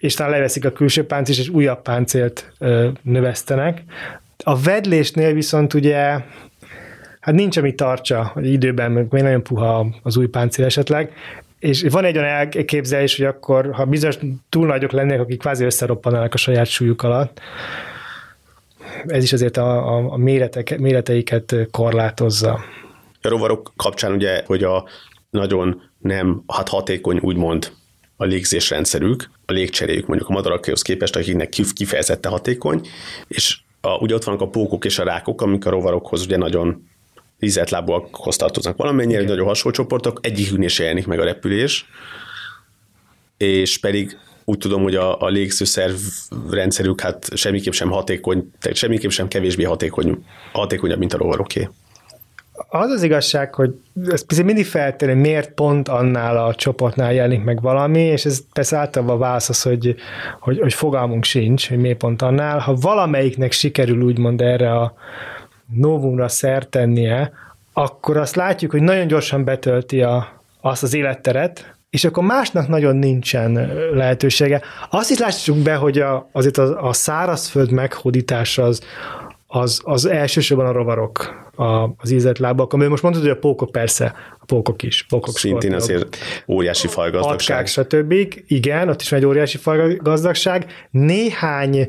[0.00, 3.82] és talán leveszik a külső páncélt, és újabb páncélt ö, növesztenek.
[4.44, 6.18] A vedlésnél viszont ugye
[7.20, 11.12] hát nincs, ami tartsa hogy időben, még nagyon puha az új páncél esetleg,
[11.58, 16.34] és van egy olyan elképzelés, hogy akkor, ha bizonyos túl nagyok lennének, akik kvázi összeroppanának
[16.34, 17.40] a saját súlyuk alatt,
[19.06, 22.60] ez is azért a, a, a méretek, méreteiket korlátozza.
[23.22, 24.84] A rovarok kapcsán ugye, hogy a
[25.30, 27.72] nagyon nem hát hatékony úgymond
[28.20, 32.88] a légzésrendszerük, a légcseréjük mondjuk a madarakhoz képest, akiknek kifejezette hatékony,
[33.28, 36.88] és a, ugye ott vannak a pókok és a rákok, amik a rovarokhoz ugye nagyon
[37.70, 41.86] lábúakhoz tartoznak valamennyire, nagyon hasonló csoportok, egyiküknél se jelenik meg a repülés,
[43.36, 45.98] és pedig úgy tudom, hogy a, a légzőszerv
[46.50, 51.68] rendszerük hát semmiképp sem hatékony, tehát semmiképp sem kevésbé hatékony, hatékonyabb, mint a rovaroké.
[52.68, 53.74] Az az igazság, hogy
[54.28, 59.18] ez mindig feltenni, miért pont annál a csoportnál jelenik meg valami, és ez persze általában
[59.18, 59.94] válasz az, hogy,
[60.40, 62.58] hogy, hogy fogalmunk sincs, hogy miért pont annál.
[62.58, 64.94] Ha valamelyiknek sikerül úgymond erre a
[65.74, 67.32] novumra szert tennie,
[67.72, 72.96] akkor azt látjuk, hogy nagyon gyorsan betölti a, azt az életteret, és akkor másnak nagyon
[72.96, 74.62] nincsen lehetősége.
[74.90, 78.82] Azt is látjuk be, hogy a, azért a, a szárazföld meghódítása az,
[79.52, 83.70] az, az elsősorban a rovarok, a, az ízett lábak, ami most mondtad, hogy a pókok
[83.70, 85.06] persze, a pókok is.
[85.08, 86.16] Pókok Szintén azért
[86.48, 87.58] óriási fajgazdagság.
[87.58, 88.42] Atkák, stb.
[88.46, 90.66] Igen, ott is van egy óriási fajgazdagság.
[90.90, 91.88] Néhány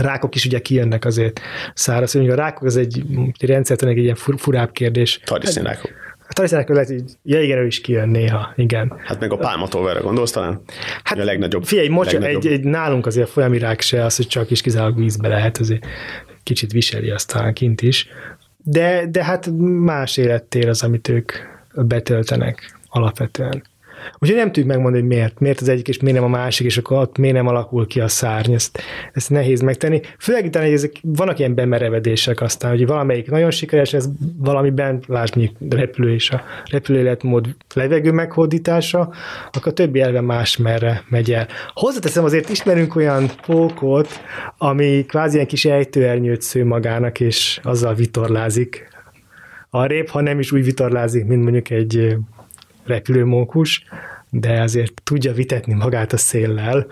[0.00, 1.40] rákok is ugye kijönnek azért
[1.74, 2.12] száraz.
[2.12, 3.02] Hogy a rákok az egy,
[3.38, 5.20] egy rendszertelen egy ilyen furább kérdés.
[5.24, 5.90] Tarisznyrákok.
[6.28, 8.92] A tarisznyrákok lehet, hogy ja igen, ő is kijön néha, igen.
[9.04, 10.60] Hát meg a pálmatolverre gondolsz talán?
[11.04, 11.64] Hát a legnagyobb.
[11.64, 12.44] Figyelj, most legnagyobb.
[12.44, 15.86] Egy, egy, nálunk azért folyami rák se az, hogy csak is kizárólag vízbe lehet, azért
[16.46, 18.08] kicsit viseli aztán kint is.
[18.64, 21.32] De, de hát más élettér az, amit ők
[21.74, 23.62] betöltenek alapvetően.
[24.18, 25.40] Úgyhogy nem tudjuk megmondani, hogy miért.
[25.40, 28.00] Miért az egyik, és miért nem a másik, és akkor ott miért nem alakul ki
[28.00, 28.52] a szárny.
[28.52, 28.80] Ezt,
[29.12, 30.00] ezt nehéz megtenni.
[30.18, 35.72] Főleg itt ezek, vannak ilyen bemerevedések aztán, hogy valamelyik nagyon sikeres, ez valamiben, lásd mondjuk
[35.72, 39.12] repülő és a repülőéletmód levegő meghódítása,
[39.52, 41.46] akkor a többi elve más merre megy el.
[41.72, 44.08] Hozzáteszem, azért ismerünk olyan pókot,
[44.58, 48.88] ami kvázi ilyen kis ejtőernyőt sző magának, és azzal vitorlázik
[49.70, 52.16] arrébb, ha nem is úgy vitorlázik, mint mondjuk egy
[52.86, 53.84] repülőmókus,
[54.30, 56.86] de azért tudja vitetni magát a széllel,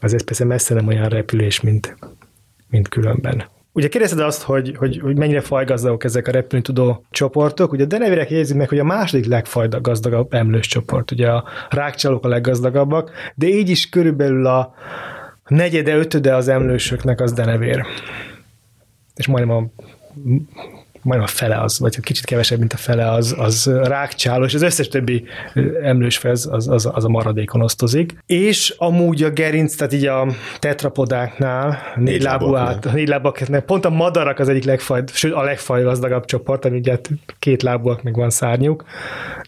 [0.00, 1.96] azért persze messze nem olyan repülés, mint,
[2.68, 3.44] mint különben.
[3.74, 7.72] Ugye kérdezted azt, hogy, hogy, hogy mennyire fajgazdagok ezek a repülni tudó csoportok.
[7.72, 11.10] Ugye a denevirek jegyzik meg, hogy a második legfajgazdagabb emlős csoport.
[11.10, 14.74] Ugye a rákcsalók a leggazdagabbak, de így is körülbelül a
[15.48, 17.86] negyede, ötöde az emlősöknek az denevér.
[19.14, 19.70] És majdnem a
[21.02, 24.62] majdnem a fele az, vagy kicsit kevesebb, mint a fele az, az rákcsáló, és az
[24.62, 25.24] összes többi
[25.82, 28.16] emlősfez az, az, az a maradékon osztozik.
[28.26, 30.26] És amúgy a gerinc, tehát így a
[30.58, 36.24] tetrapodáknál, négy lábú át, négy lábaknál, pont a madarak az egyik legfaj, sőt a legfajgazdagabb
[36.24, 36.98] csoport, ami ugye
[37.38, 38.84] két lábúak, meg van szárnyuk,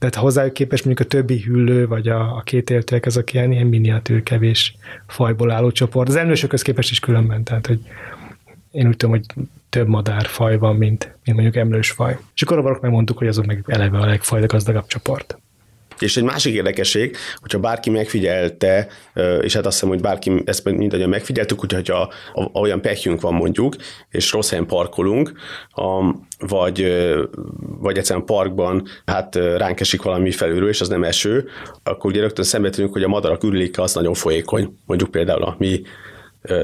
[0.01, 3.53] de hát hozzájuk képest mondjuk a többi hüllő, vagy a, a két éltőek, azok ilyen,
[3.53, 4.77] ilyen miniatűr kevés
[5.07, 6.09] fajból álló csoport.
[6.09, 7.81] Az emlősökhöz képest is különben, tehát hogy
[8.71, 12.19] én úgy tudom, hogy több madárfaj van, mint, mint mondjuk emlősfaj.
[12.35, 15.39] És akkor a megmondtuk, hogy azok meg eleve a legfajgazdagabb csoport.
[15.99, 18.89] És egy másik érdekesség, hogyha bárki megfigyelte,
[19.41, 22.13] és hát azt hiszem, hogy bárki ezt mindannyian megfigyeltük, hogyha
[22.53, 23.77] olyan pekjünk van mondjuk,
[24.11, 25.33] és rossz helyen parkolunk,
[26.39, 27.07] vagy,
[27.79, 31.49] vagy egyszerűen parkban hát ránk esik valami felülről, és az nem eső,
[31.83, 34.77] akkor ugye rögtön szembetűnünk, hogy a madarak ürüléke az nagyon folyékony.
[34.87, 35.83] Mondjuk például a mi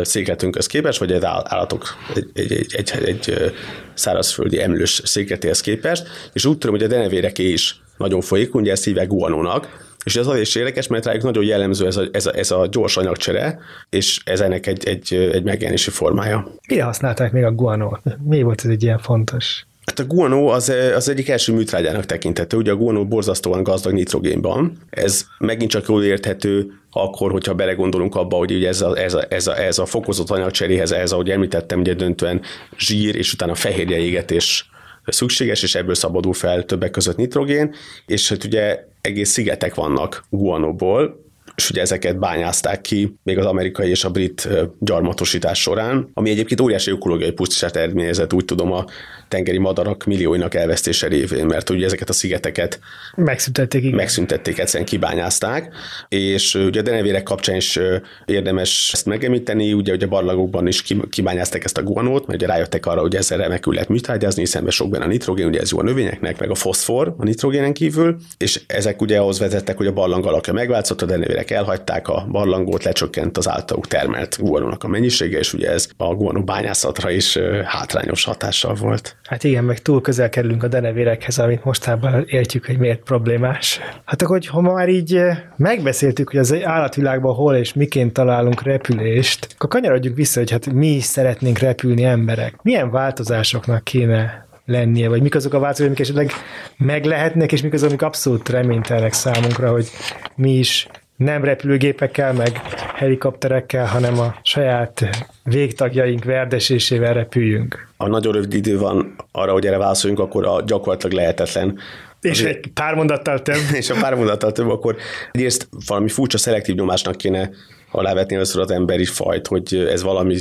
[0.03, 3.53] székletünkhöz képest, vagy egy állatok, egy, egy, egy, egy,
[3.95, 8.85] szárazföldi emlős székletéhez képest, és úgy tudom, hogy a denevéreké is nagyon folyik, ugye ezt
[8.85, 12.35] hívják guanónak, és ez azért is érdekes, mert rájuk nagyon jellemző ez a, ez a,
[12.35, 13.59] ez a gyors anyagcsere,
[13.91, 16.55] és ez ennek egy, egy, egy megjelenési formája.
[16.69, 18.01] Mire használták még a guanót?
[18.25, 19.67] Mi volt ez egy ilyen fontos?
[19.91, 22.57] Hát a guanó az, az egyik első műtrágyának tekinthető.
[22.57, 24.79] Ugye a guanó borzasztóan gazdag nitrogénban.
[24.91, 29.25] Ez megint csak jól érthető akkor, hogyha belegondolunk abba, hogy ugye ez, a, ez, a,
[29.29, 32.41] ez, a, ez a fokozott anyagcseréhez, ez, ahogy említettem, ugye döntően
[32.79, 34.71] zsír és utána fehérje égetés
[35.05, 37.75] szükséges, és ebből szabadul fel többek között nitrogén,
[38.07, 41.30] és hát ugye egész szigetek vannak guanóból,
[41.61, 44.49] és ugye ezeket bányázták ki még az amerikai és a brit
[44.79, 48.85] gyarmatosítás során, ami egyébként óriási ökológiai pusztítását eredményezett, úgy tudom, a
[49.29, 52.79] tengeri madarak millióinak elvesztése révén, mert ugye ezeket a szigeteket
[53.17, 53.95] megszüntették, igen.
[53.95, 55.75] megszüntették, egyszerűen kibányázták,
[56.09, 57.79] és ugye a denevérek kapcsán is
[58.25, 62.87] érdemes ezt megemlíteni, ugye, ugye a barlagokban is kibányázták ezt a guanót, mert ugye rájöttek
[62.87, 65.83] arra, hogy ezzel remekül lehet műtrágyazni, hiszen sok benne a nitrogén, ugye ez jó a
[65.83, 70.27] növényeknek, meg a foszfor a nitrogénen kívül, és ezek ugye ahhoz vezettek, hogy a barlang
[70.27, 75.53] alakja megváltozott, a denevérek elhagyták a barlangot, lecsökkent az általuk termelt guanónak a mennyisége, és
[75.53, 79.17] ugye ez a guanó bányászatra is hátrányos hatással volt.
[79.25, 83.81] Hát igen, meg túl közel kerülünk a denevérekhez, amit mostában értjük, hogy miért problémás.
[84.05, 85.21] Hát akkor, ha már így
[85.57, 90.87] megbeszéltük, hogy az állatvilágban hol és miként találunk repülést, akkor kanyarodjunk vissza, hogy hát mi
[90.87, 92.55] is szeretnénk repülni emberek.
[92.63, 96.31] Milyen változásoknak kéne lennie, vagy mik azok a változások, amik esetleg
[96.77, 99.89] meg és mik azok, amik abszolút reménytelnek számunkra, hogy
[100.37, 100.89] mi is
[101.25, 102.61] nem repülőgépekkel, meg
[102.95, 105.09] helikopterekkel, hanem a saját
[105.43, 107.89] végtagjaink verdesésével repüljünk.
[107.97, 111.79] A nagyon rövid idő van arra, hogy erre válaszoljunk, akkor a gyakorlatilag lehetetlen.
[112.21, 113.61] És Azért, egy pár mondattal több.
[113.81, 114.97] és a pár mondattal több, akkor
[115.33, 117.51] egyrészt valami furcsa szelektív nyomásnak kéne
[117.91, 120.37] alávetni először az emberi fajt, hogy ez valami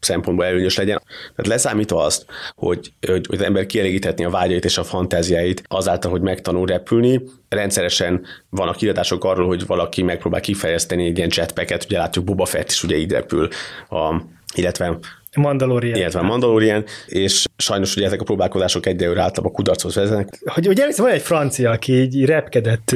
[0.00, 1.02] szempontból előnyös legyen.
[1.08, 2.24] Tehát leszámítva azt,
[2.54, 7.22] hogy, hogy, hogy az ember kielégíthetni a vágyait és a fantáziáit azáltal, hogy megtanul repülni,
[7.48, 12.70] rendszeresen vannak kiadások arról, hogy valaki megpróbál kifejezteni egy ilyen jetpacket, ugye látjuk Boba Fett
[12.70, 13.48] is ugye így repül,
[13.88, 14.22] a,
[14.54, 14.98] illetve
[15.36, 15.98] Mandalorian.
[15.98, 20.38] Illetve Mandalorian, és sajnos ugye ezek a próbálkozások egyre általában a kudarchoz vezetnek.
[20.44, 22.94] Hogy ugye van egy francia, aki így repkedett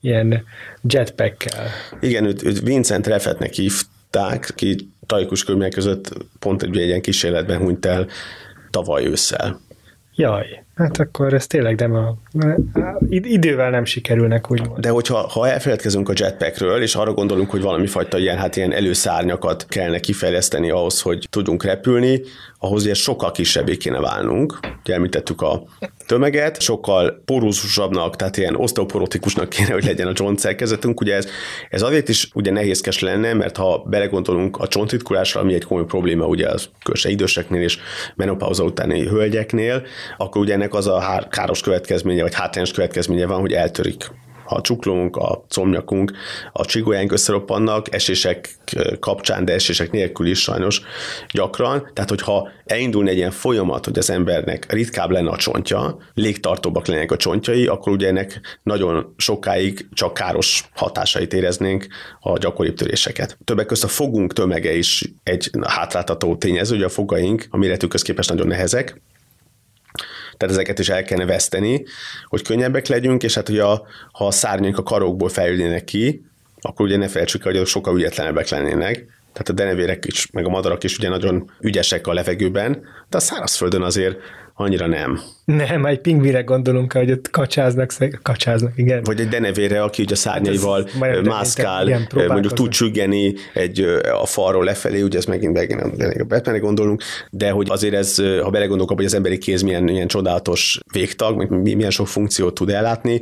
[0.00, 0.44] ilyen
[0.88, 1.66] jetpackkel.
[2.00, 7.86] Igen, őt, őt Vincent Refetnek hívták, ki tragikus körülmények között pont egy, ilyen kísérletben hunyt
[7.86, 8.06] el
[8.70, 9.60] tavaly ősszel.
[10.14, 12.16] Jaj, hát akkor ez tényleg nem a,
[13.10, 14.78] idővel nem sikerülnek, úgymond.
[14.78, 18.72] De hogyha ha elfeledkezünk a jetpackről, és arra gondolunk, hogy valami fajta ilyen, hát ilyen
[18.72, 22.20] előszárnyakat kellene kifejleszteni ahhoz, hogy tudjunk repülni,
[22.58, 24.58] ahhoz ugye sokkal kisebbé kéne válnunk.
[24.84, 24.98] Ugye
[25.36, 25.62] a
[26.06, 31.00] tömeget, sokkal porózusabbnak, tehát ilyen oszteoporotikusnak kéne, hogy legyen a csontszerkezetünk.
[31.00, 31.26] Ugye ez,
[31.70, 36.26] ez azért is ugye nehézkes lenne, mert ha belegondolunk a csontritkulásra, ami egy komoly probléma
[36.26, 37.78] ugye az különösen időseknél és
[38.14, 39.82] menopauza utáni hölgyeknél,
[40.16, 44.10] akkor ugye ennek az a káros következménye, vagy hátrányos következménye van, hogy eltörik
[44.44, 46.12] a csuklónk, a comnyakunk,
[46.52, 48.54] a csigolyánk összeroppannak, esések
[49.00, 50.82] kapcsán, de esések nélkül is sajnos
[51.32, 51.90] gyakran.
[51.92, 57.12] Tehát, hogyha elindulna egy ilyen folyamat, hogy az embernek ritkább lenne a csontja, légtartóbbak lennének
[57.12, 61.86] a csontjai, akkor ugye ennek nagyon sokáig csak káros hatásait éreznénk
[62.20, 63.38] a gyakoribb töréseket.
[63.44, 68.28] Többek között a fogunk tömege is egy hátráltató tényező, hogy a fogaink a méretükhöz képest
[68.28, 69.00] nagyon nehezek,
[70.36, 71.84] tehát ezeket is el kellene veszteni,
[72.24, 76.24] hogy könnyebbek legyünk, és hát hogy a, ha a szárnyaink a karokból fejlődnének ki,
[76.60, 78.94] akkor ugye ne felejtsük el, hogy sokkal ügyetlenebbek lennének.
[79.32, 82.72] Tehát a denevérek is, meg a madarak is ugye nagyon ügyesek a levegőben,
[83.08, 84.18] de a szárazföldön azért
[84.54, 85.20] annyira nem.
[85.56, 87.92] Nem, egy pingvire gondolunk, hogy ott kacsáznak,
[88.22, 89.02] kacsáznak, igen.
[89.02, 93.80] Vagy egy denevére, aki ugye a szárnyaival hát mászkál, igen, mondjuk tud csüggeni egy,
[94.22, 95.80] a falról lefelé, ugye ez megint, megint
[96.20, 100.06] a Batmanre gondolunk, de hogy azért ez, ha belegondolunk hogy az emberi kéz milyen, milyen
[100.06, 103.20] csodálatos végtag, milyen sok funkciót tud ellátni,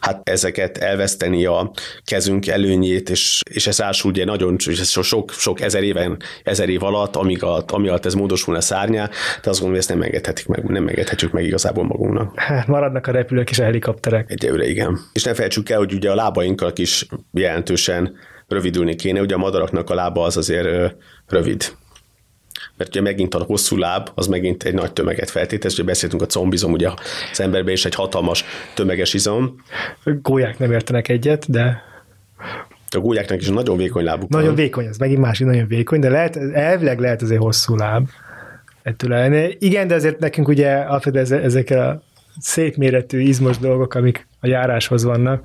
[0.00, 1.72] hát ezeket elveszteni a
[2.04, 6.82] kezünk előnyét, és, és ez ásul ugye nagyon, ez sok, sok ezer éven, ezer év
[6.82, 9.08] alatt, amíg alatt, ami alatt ez módosulna szárnya,
[9.42, 12.38] de azt gondolom, hogy ezt nem engedhetik meg, nem engedhetjük meg igazából magunknak.
[12.38, 14.30] Hát maradnak a repülők és a helikopterek.
[14.30, 14.98] Egyelőre igen.
[15.12, 18.16] És ne felejtsük el, hogy ugye a lábainkkal is jelentősen
[18.48, 20.94] rövidülni kéne, ugye a madaraknak a lába az azért
[21.28, 21.64] rövid
[22.76, 26.26] mert ugye megint a hosszú láb, az megint egy nagy tömeget feltételez, ugye beszéltünk a
[26.26, 26.88] combizom, ugye
[27.30, 28.44] az emberben is egy hatalmas
[28.74, 29.62] tömeges izom.
[30.04, 31.82] Gólyák nem értenek egyet, de
[32.90, 34.56] a gólyáknak is nagyon vékony lábuk Nagyon van.
[34.56, 38.08] vékony, ez megint másik nagyon vékony, de lehet, elvileg lehet azért hosszú láb
[38.82, 39.56] ettől lenni.
[39.58, 42.02] Igen, de azért nekünk ugye alapvetően ezek a
[42.40, 45.42] szép méretű, izmos dolgok, amik a járáshoz vannak,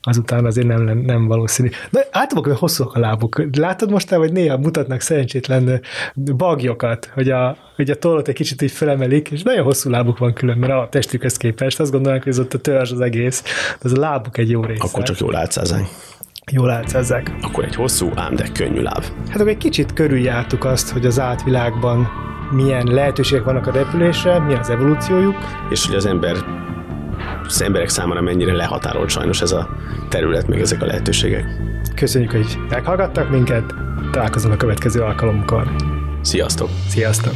[0.00, 1.68] azután azért nem, nem valószínű.
[1.90, 3.42] De általában hosszúak a lábuk.
[3.56, 5.80] Látod most, hogy néha mutatnak szerencsétlen
[6.36, 10.32] bagyokat, hogy a, hogy a tollot egy kicsit így felemelik, és nagyon hosszú lábuk van
[10.32, 11.80] különben a testükhez képest.
[11.80, 13.42] Azt gondolnak, hogy ez ott a törzs az egész,
[13.80, 14.84] de az a lábuk egy jó része.
[14.84, 15.84] Akkor csak jól álcázzák.
[16.50, 17.32] Jól álcázzák.
[17.40, 19.04] Akkor egy hosszú, ám de könnyű láb.
[19.28, 22.08] Hát akkor egy kicsit körüljártuk azt, hogy az átvilágban
[22.50, 25.36] milyen lehetőségek vannak a repülésre, mi az evolúciójuk.
[25.70, 26.36] És hogy az ember
[27.44, 29.68] az emberek számára mennyire lehatárolt sajnos ez a
[30.08, 31.44] terület, meg ezek a lehetőségek.
[31.94, 33.74] Köszönjük, hogy meghallgattak minket,
[34.12, 35.70] találkozunk a következő alkalomkor.
[36.22, 36.68] Sziasztok!
[36.88, 37.34] Sziasztok!